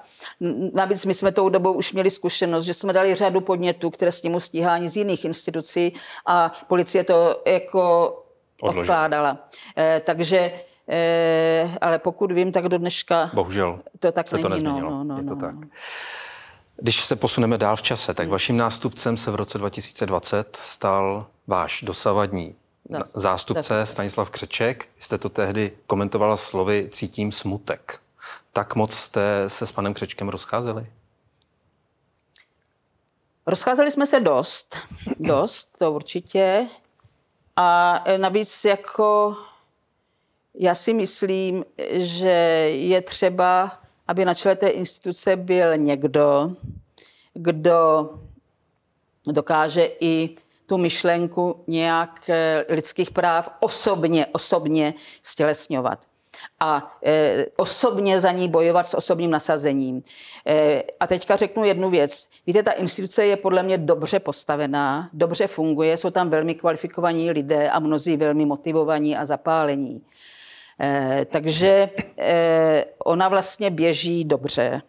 Navíc 0.74 1.06
my 1.06 1.14
jsme 1.14 1.32
tou 1.32 1.50
dobou 1.50 1.74
už 1.74 1.94
měli 1.94 2.10
zkušenost, 2.12 2.66
že 2.66 2.74
jsme 2.74 2.94
dali 2.94 3.16
řadu 3.16 3.42
podnětů 3.42 3.90
k 3.90 3.98
trestnímu 3.98 4.40
stíhání 4.40 4.90
z 4.90 4.98
jiných 4.98 5.26
institucí 5.26 5.94
a 6.26 6.52
policie 6.68 7.04
to 7.04 7.42
jako 7.48 8.08
Odložil. 8.62 8.82
odkládala. 8.82 9.48
E, 9.78 10.00
takže 10.06 10.52
e, 10.90 11.72
ale 11.82 12.00
pokud 12.00 12.32
vím, 12.32 12.52
tak 12.52 12.68
do 12.70 12.78
dneška 12.78 13.32
Bohužel 13.34 13.80
to 14.00 14.12
tak 14.12 14.28
se 14.28 14.36
není. 14.36 14.44
to 14.44 14.50
nezměnilo. 14.50 14.90
No, 14.90 14.98
no, 14.98 15.04
no, 15.04 15.16
je 15.18 15.24
to 15.24 15.36
no, 15.36 15.42
tak. 15.42 15.56
No. 15.56 15.62
Když 16.78 17.06
se 17.06 17.16
posuneme 17.16 17.58
dál 17.58 17.76
v 17.76 17.82
čase, 17.82 18.14
tak 18.14 18.30
vaším 18.30 18.58
nástupcem 18.58 19.18
se 19.18 19.32
v 19.32 19.36
roce 19.36 19.58
2020 19.58 20.58
stal 20.62 21.28
váš 21.48 21.82
dosavadní 21.82 22.56
zástupce 23.16 23.86
Stanislav 23.86 24.30
Křeček. 24.30 24.90
Jste 25.00 25.18
to 25.18 25.30
tehdy 25.30 25.72
komentovala 25.88 26.38
slovy 26.38 26.90
cítím 26.92 27.32
smutek. 27.32 28.00
Tak 28.54 28.76
moc 28.76 28.94
jste 28.94 29.44
se 29.48 29.68
s 29.68 29.72
panem 29.72 29.94
Křečkem 29.94 30.30
rozcházeli? 30.30 30.88
Rozcházeli 33.46 33.92
jsme 33.92 34.08
se 34.08 34.20
dost, 34.20 34.78
dost, 35.20 35.70
to 35.78 35.92
určitě. 35.92 36.68
A 37.56 38.04
navíc 38.18 38.66
jako 38.66 39.38
já 40.54 40.76
si 40.76 40.94
myslím, 40.94 41.66
že 41.92 42.30
je 42.70 43.02
třeba 43.02 43.80
aby 44.08 44.26
na 44.26 44.34
čele 44.34 44.56
té 44.56 44.68
instituce 44.68 45.36
byl 45.36 45.78
někdo, 45.78 46.52
kdo 47.34 48.10
dokáže 49.28 49.90
i 50.00 50.38
tu 50.66 50.78
myšlenku 50.78 51.64
nějak 51.68 52.30
eh, 52.30 52.66
lidských 52.70 53.12
práv 53.12 53.50
osobně, 53.60 54.26
osobně 54.26 54.94
stělesňovat 55.24 56.06
a 56.60 56.98
e, 57.06 57.46
osobně 57.56 58.20
za 58.20 58.32
ní 58.32 58.50
bojovat 58.50 58.88
s 58.88 58.94
osobním 58.94 59.32
nasazením. 59.32 60.04
E, 60.48 60.84
a 61.00 61.08
teďka 61.08 61.36
řeknu 61.36 61.64
jednu 61.64 61.90
věc. 61.90 62.30
Víte, 62.48 62.64
ta 62.64 62.72
instituce 62.72 63.26
je 63.26 63.38
podle 63.38 63.64
mě 63.64 63.78
dobře 63.78 64.20
postavená, 64.20 65.10
dobře 65.14 65.48
funguje, 65.48 65.98
jsou 65.98 66.10
tam 66.10 66.30
velmi 66.30 66.56
kvalifikovaní 66.56 67.32
lidé 67.32 67.70
a 67.70 67.80
mnozí 67.80 68.18
velmi 68.18 68.46
motivovaní 68.46 69.18
a 69.18 69.26
zapálení. 69.26 70.02
Eh, 70.82 71.26
takže 71.26 71.90
eh, 72.18 72.86
ona 73.06 73.28
vlastně 73.28 73.70
běží 73.70 74.26
dobře. 74.26 74.82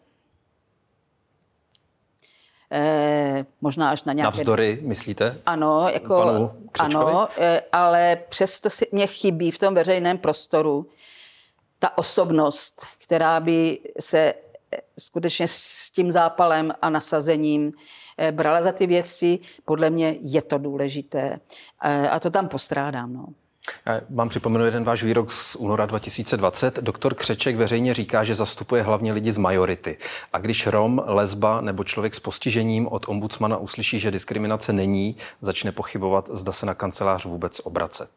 Eh, 2.73 3.47
možná 3.61 3.91
až 3.91 4.05
na 4.05 4.13
nějaké... 4.13 4.37
Navzdory, 4.37 4.79
myslíte? 4.83 5.41
Ano, 5.47 5.89
jako, 5.89 6.51
ano, 6.79 7.29
ale 7.73 8.17
přesto 8.29 8.71
si 8.71 8.87
mě 8.93 9.07
chybí 9.07 9.51
v 9.51 9.59
tom 9.59 9.75
veřejném 9.75 10.19
prostoru 10.19 10.87
ta 11.79 11.99
osobnost, 11.99 12.87
která 13.03 13.41
by 13.41 13.79
se 14.01 14.35
skutečně 14.99 15.49
s 15.49 15.91
tím 15.91 16.13
zápalem 16.13 16.73
a 16.83 16.91
nasazením 16.91 17.73
brala 18.31 18.63
za 18.63 18.73
ty 18.73 18.87
věci. 18.87 19.39
Podle 19.65 19.91
mě 19.91 20.17
je 20.21 20.43
to 20.43 20.59
důležité. 20.59 21.41
A 22.11 22.21
to 22.21 22.31
tam 22.31 22.49
postrádám. 22.49 23.13
No. 23.13 23.27
Vám 24.11 24.29
připomenu 24.29 24.65
jeden 24.65 24.85
váš 24.85 25.03
výrok 25.03 25.31
z 25.31 25.57
února 25.57 25.87
2020. 25.87 26.79
Doktor 26.79 27.15
Křeček 27.15 27.57
veřejně 27.57 27.95
říká, 27.95 28.25
že 28.25 28.35
zastupuje 28.35 28.83
hlavně 28.83 29.13
lidi 29.13 29.33
z 29.33 29.39
majority. 29.39 29.97
A 30.33 30.39
když 30.39 30.67
Rom, 30.67 31.03
lesba 31.07 31.61
nebo 31.61 31.85
člověk 31.85 32.15
s 32.15 32.21
postižením 32.21 32.89
od 32.89 33.09
ombudsmana 33.09 33.57
uslyší, 33.57 34.01
že 34.01 34.11
diskriminace 34.11 34.73
není, 34.73 35.17
začne 35.41 35.73
pochybovat, 35.73 36.31
zda 36.33 36.53
se 36.53 36.67
na 36.67 36.75
kancelář 36.75 37.25
vůbec 37.25 37.61
obracet. 37.61 38.11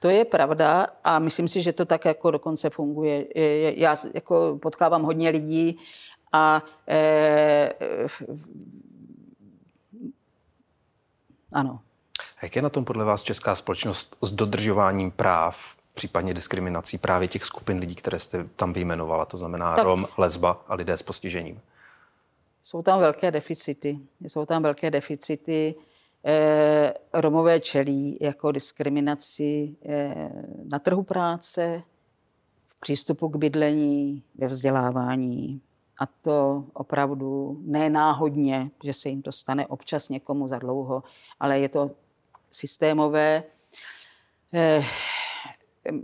To 0.00 0.08
je 0.08 0.24
pravda 0.24 0.86
a 1.04 1.18
myslím 1.18 1.48
si, 1.48 1.62
že 1.62 1.72
to 1.72 1.84
tak 1.84 2.04
jako 2.04 2.30
dokonce 2.30 2.70
funguje. 2.70 3.26
Já 3.80 3.96
jako 4.14 4.58
potkávám 4.62 5.02
hodně 5.02 5.30
lidí 5.30 5.78
a 6.32 6.62
e, 6.88 7.72
ano, 11.52 11.80
jak 12.44 12.56
je 12.56 12.62
na 12.62 12.68
tom 12.68 12.84
podle 12.84 13.04
vás 13.04 13.22
česká 13.22 13.54
společnost 13.54 14.16
s 14.22 14.32
dodržováním 14.32 15.10
práv, 15.10 15.76
případně 15.94 16.34
diskriminací 16.34 16.98
právě 16.98 17.28
těch 17.28 17.44
skupin 17.44 17.78
lidí, 17.78 17.94
které 17.94 18.18
jste 18.18 18.44
tam 18.56 18.72
vyjmenovala, 18.72 19.24
to 19.24 19.36
znamená 19.36 19.76
tak. 19.76 19.84
Rom, 19.84 20.08
lesba 20.18 20.64
a 20.68 20.74
lidé 20.74 20.96
s 20.96 21.02
postižením? 21.02 21.60
Jsou 22.62 22.82
tam 22.82 23.00
velké 23.00 23.30
deficity. 23.30 23.98
Jsou 24.20 24.46
tam 24.46 24.62
velké 24.62 24.90
deficity. 24.90 25.74
Eh, 26.24 26.94
Romové 27.12 27.60
čelí 27.60 28.18
jako 28.20 28.52
diskriminaci 28.52 29.76
eh, 29.86 30.30
na 30.64 30.78
trhu 30.78 31.02
práce, 31.02 31.82
v 32.68 32.80
přístupu 32.80 33.28
k 33.28 33.36
bydlení, 33.36 34.22
ve 34.34 34.46
vzdělávání. 34.46 35.60
A 35.98 36.06
to 36.06 36.64
opravdu 36.72 37.60
nenáhodně, 37.64 38.70
že 38.84 38.92
se 38.92 39.08
jim 39.08 39.22
to 39.22 39.32
stane 39.32 39.66
občas 39.66 40.08
někomu 40.08 40.48
za 40.48 40.58
dlouho, 40.58 41.02
ale 41.40 41.58
je 41.58 41.68
to 41.68 41.90
systémové. 42.54 43.42
Eh, 44.52 44.84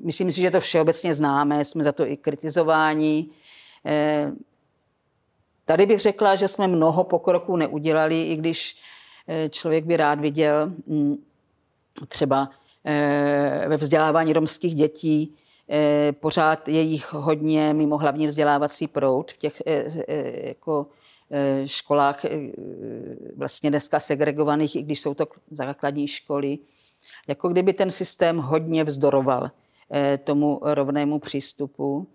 myslím 0.05 0.33
si, 0.33 0.41
že 0.41 0.51
to 0.51 0.61
všeobecně 0.61 1.15
známe, 1.15 1.65
jsme 1.65 1.85
za 1.85 1.93
to 1.93 2.07
i 2.07 2.17
kritizováni. 2.17 3.27
Eh, 3.87 4.33
tady 5.65 5.87
bych 5.87 6.01
řekla, 6.01 6.37
že 6.37 6.49
jsme 6.49 6.67
mnoho 6.67 7.05
pokroků 7.05 7.57
neudělali, 7.57 8.23
i 8.23 8.37
když 8.37 8.77
eh, 9.29 9.49
člověk 9.49 9.85
by 9.85 9.97
rád 9.97 10.21
viděl 10.21 10.73
hm, 10.87 11.17
třeba 12.09 12.51
ve 13.67 13.77
vzdělávání 13.77 14.33
romských 14.33 14.75
dětí, 14.75 15.35
pořád 16.21 16.69
je 16.69 16.81
jich 16.81 17.13
hodně 17.13 17.75
mimo 17.75 17.99
hlavní 17.99 18.27
vzdělávací 18.27 18.89
proud 18.89 19.33
v 19.33 19.37
těch 19.37 19.63
jako 20.45 20.87
školách 21.65 22.25
eh, 22.25 22.53
vlastně 23.37 23.71
dneska 23.71 24.01
segregovaných, 24.01 24.77
i 24.77 24.83
když 24.83 25.01
jsou 25.01 25.15
to 25.15 25.27
základní 25.51 26.07
školy. 26.07 26.59
Jako 27.29 27.49
kdyby 27.49 27.73
ten 27.73 27.91
systém 27.91 28.39
hodně 28.39 28.85
vzdoroval 28.85 29.51
eh, 29.93 30.19
tomu 30.19 30.61
rovnému 30.63 31.19
přístupu. 31.19 32.07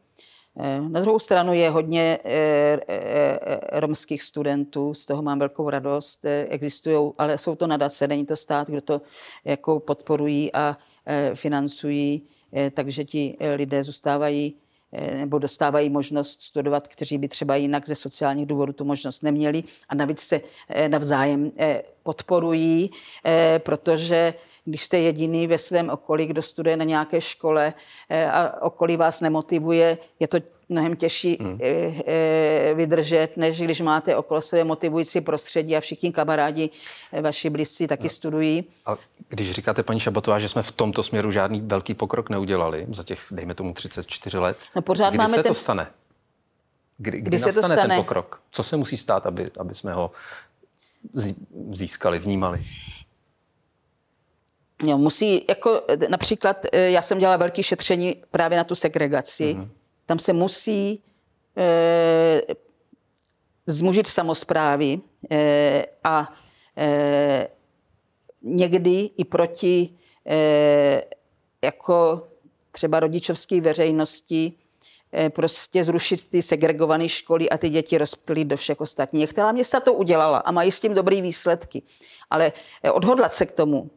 Na 0.88 1.02
druhou 1.02 1.20
stranu 1.20 1.54
je 1.54 1.70
hodně 1.70 2.20
romských 3.72 4.22
studentů, 4.24 4.94
z 4.94 5.06
toho 5.06 5.22
mám 5.22 5.40
velkou 5.40 5.70
radost. 5.70 6.26
Existují, 6.50 7.12
ale 7.18 7.38
jsou 7.38 7.56
to 7.56 7.68
nadace, 7.68 8.08
není 8.08 8.26
to 8.26 8.36
stát, 8.36 8.68
kdo 8.70 8.82
to 8.82 9.02
jako 9.46 9.80
podporují 9.80 10.54
a 10.54 10.78
financují, 11.34 12.26
takže 12.74 13.04
ti 13.06 13.38
lidé 13.56 13.84
zůstávají 13.84 14.56
Eh, 14.56 14.65
nebo 15.14 15.40
dostávají 15.40 15.90
možnost 15.90 16.42
studovat, 16.42 16.88
kteří 16.88 17.18
by 17.18 17.28
třeba 17.28 17.56
jinak 17.56 17.88
ze 17.88 17.96
sociálních 17.96 18.46
důvodů 18.46 18.74
tu 18.74 18.86
možnost 18.86 19.24
neměli 19.24 19.64
a 19.90 19.96
navíc 19.96 20.20
se 20.20 20.42
eh, 20.70 20.90
navzájem 20.90 21.52
eh, 21.58 21.84
podporují, 22.04 22.90
protože 23.58 24.34
když 24.66 24.84
jste 24.84 25.00
jediný 25.00 25.48
ve 25.48 25.58
svém 25.58 25.90
okolí, 25.90 26.26
kdo 26.26 26.42
studuje 26.42 26.78
na 26.78 26.86
nějaké 26.86 27.22
škole 27.22 27.74
a 28.32 28.62
okolí 28.62 28.98
vás 28.98 29.22
nemotivuje, 29.22 29.98
je 30.20 30.28
to 30.28 30.38
mnohem 30.70 30.96
těžší 30.96 31.38
hmm. 31.42 31.60
vydržet, 32.74 33.38
než 33.38 33.62
když 33.62 33.82
máte 33.82 34.16
okolo 34.16 34.42
sebe 34.42 34.64
motivující 34.64 35.22
prostředí 35.22 35.78
a 35.78 35.80
všichni 35.80 36.12
kamarádi 36.12 36.70
vaši 37.22 37.50
blízcí 37.50 37.88
taky 37.88 38.04
no. 38.04 38.10
studují. 38.10 38.64
A 38.86 38.98
když 39.30 39.52
říkáte, 39.52 39.84
paní 39.84 40.00
Šabatová, 40.00 40.40
že 40.40 40.50
jsme 40.50 40.64
v 40.64 40.72
tomto 40.72 41.04
směru 41.04 41.32
žádný 41.32 41.62
velký 41.62 41.94
pokrok 41.94 42.30
neudělali 42.30 42.86
za 42.90 43.04
těch, 43.04 43.28
dejme 43.32 43.54
tomu, 43.54 43.74
34 43.74 44.38
let, 44.38 44.58
no 44.76 44.82
pořád 44.82 45.10
kdy 45.10 45.18
máme 45.18 45.30
se 45.30 45.44
ten... 45.44 45.50
to 45.50 45.54
stane? 45.54 45.88
Kdy, 46.98 47.12
kdy, 47.12 47.22
kdy 47.22 47.40
se 47.40 47.46
nastane 47.46 47.76
to 47.76 47.82
stane? 47.82 47.96
ten 47.96 48.04
pokrok? 48.04 48.42
Co 48.52 48.64
se 48.64 48.78
musí 48.78 48.98
stát, 48.98 49.26
aby, 49.26 49.52
aby 49.60 49.76
jsme 49.76 49.94
ho 49.94 50.12
získali, 51.70 52.20
vnímali? 52.20 52.66
Jo, 54.84 54.98
musí, 54.98 55.46
jako 55.50 55.82
například, 56.10 56.66
já 56.74 57.02
jsem 57.02 57.20
dělala 57.20 57.38
velké 57.38 57.64
šetření 57.64 58.16
právě 58.32 58.58
na 58.58 58.64
tu 58.64 58.76
segregaci. 58.76 59.56
Mm-hmm. 59.56 59.70
Tam 60.06 60.20
se 60.20 60.34
musí 60.34 61.04
e, 61.58 62.42
zmužit 63.68 64.08
samozprávy 64.08 65.00
e, 65.32 65.86
a 66.04 66.34
e, 66.78 67.48
někdy 68.42 69.10
i 69.18 69.26
proti 69.26 69.90
e, 70.26 71.04
jako 71.64 72.28
třeba 72.76 73.00
rodičovské 73.00 73.62
veřejnosti 73.62 74.54
eh, 75.14 75.30
prostě 75.30 75.84
zrušit 75.84 76.30
ty 76.30 76.42
segregované 76.42 77.10
školy 77.10 77.50
a 77.50 77.58
ty 77.58 77.70
děti 77.70 77.98
rozptýlit 77.98 78.48
do 78.48 78.58
všech 78.58 78.82
ostatních. 78.82 79.22
Některá 79.22 79.52
města 79.52 79.80
to 79.80 79.94
udělala 79.94 80.38
a 80.38 80.52
mají 80.52 80.72
s 80.72 80.80
tím 80.80 80.94
dobrý 80.94 81.22
výsledky. 81.22 81.82
Ale 82.30 82.54
eh, 82.84 82.92
odhodlat 82.92 83.34
se 83.34 83.46
k 83.46 83.52
tomu, 83.52 83.92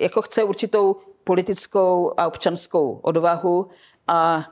jako 0.00 0.22
chce 0.22 0.44
určitou 0.44 0.96
politickou 1.24 2.12
a 2.16 2.26
občanskou 2.26 3.00
odvahu 3.02 3.68
a 4.06 4.44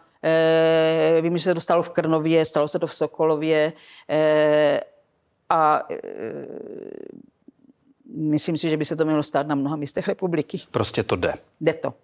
vím, 1.21 1.37
že 1.37 1.45
se 1.45 1.55
to 1.55 1.61
stalo 1.61 1.83
v 1.83 1.91
Krnově, 1.91 2.45
stalo 2.45 2.69
se 2.69 2.79
to 2.79 2.87
v 2.87 2.95
Sokolově 2.95 3.73
a 5.49 5.83
myslím 8.15 8.57
si, 8.57 8.69
že 8.69 8.77
by 8.77 8.85
se 8.85 8.97
to 8.97 9.05
mělo 9.05 9.23
stát 9.23 9.47
na 9.47 9.55
mnoha 9.55 9.77
místech 9.77 10.09
republiky. 10.09 10.61
Prostě 10.71 11.03
to 11.03 11.17
jde. 11.17 11.35
Jde 11.61 11.75
to. 11.75 11.95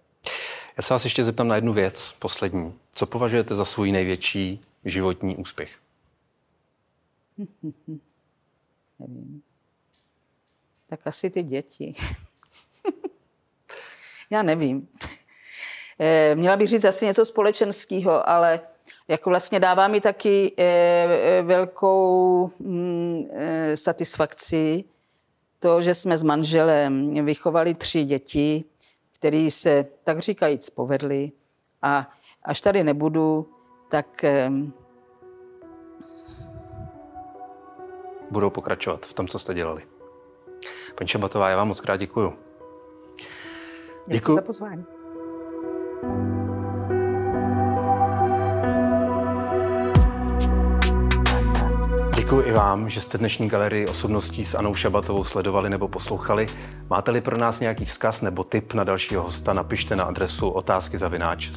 Já 0.77 0.83
se 0.83 0.95
vás 0.95 1.05
ještě 1.05 1.25
zeptám 1.25 1.49
na 1.49 1.55
jednu 1.55 1.73
věc, 1.73 2.15
poslední. 2.19 2.75
Co 2.93 3.07
považujete 3.07 3.55
za 3.55 3.65
svůj 3.65 3.93
největší 3.93 4.65
životní 4.85 5.37
úspěch? 5.37 5.79
Nevím. 8.99 9.43
Tak 10.87 11.07
asi 11.07 11.31
ty 11.31 11.43
děti. 11.43 11.95
Já 14.31 14.43
nevím. 14.43 14.89
Eh, 15.99 16.35
měla 16.35 16.57
bych 16.57 16.69
říct 16.69 16.85
asi 16.85 17.07
něco 17.07 17.25
společenského, 17.25 18.29
ale 18.29 18.61
jako 19.09 19.31
vlastně 19.31 19.61
dává 19.61 19.89
mi 19.89 20.01
taky 20.01 20.55
eh, 20.59 20.65
eh, 20.65 21.43
velkou 21.43 22.51
mm, 22.59 23.25
satisfakci 23.75 24.85
to, 25.59 25.83
že 25.83 25.95
jsme 25.95 26.19
s 26.19 26.23
manželem 26.23 27.25
vychovali 27.25 27.75
tři 27.75 28.05
děti, 28.05 28.65
který 29.15 29.51
se, 29.51 29.87
tak 30.05 30.19
říkajíc, 30.19 30.71
povedli. 30.71 31.33
A 31.83 32.11
až 32.43 32.61
tady 32.61 32.85
nebudu, 32.85 33.49
tak... 33.89 34.25
Budou 38.31 38.51
pokračovat 38.51 39.07
v 39.07 39.15
tom, 39.15 39.27
co 39.27 39.39
jste 39.39 39.55
dělali. 39.55 39.83
Paní 40.95 41.09
Šabatová, 41.09 41.49
já 41.49 41.57
vám 41.57 41.69
moc 41.69 41.81
krát 41.81 41.97
děkuju. 41.97 42.33
Děkuji 44.07 44.35
za 44.35 44.43
pozvání. 44.43 44.94
Děkuji 52.25 52.41
i 52.41 52.53
vám, 52.53 52.91
že 52.91 53.01
jste 53.01 53.19
dnešní 53.19 53.49
galerii 53.49 53.87
osobností 53.87 54.45
s 54.45 54.55
Anou 54.55 54.75
Šabatovou 54.75 55.25
sledovali 55.25 55.71
nebo 55.71 55.89
poslouchali. 55.89 56.47
Máte-li 56.91 57.21
pro 57.21 57.39
nás 57.39 57.61
nějaký 57.61 57.85
vzkaz 57.85 58.23
nebo 58.23 58.45
tip 58.45 58.75
na 58.75 58.85
dalšího 58.85 59.23
hosta, 59.23 59.53
napište 59.53 59.97
na 59.97 60.05
adresu 60.05 60.49
otázky 60.49 60.99
zavináč 60.99 61.51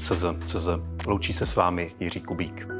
Loučí 1.08 1.34
se 1.34 1.46
s 1.46 1.56
vámi 1.56 1.96
Jiří 2.00 2.22
Kubík. 2.22 2.77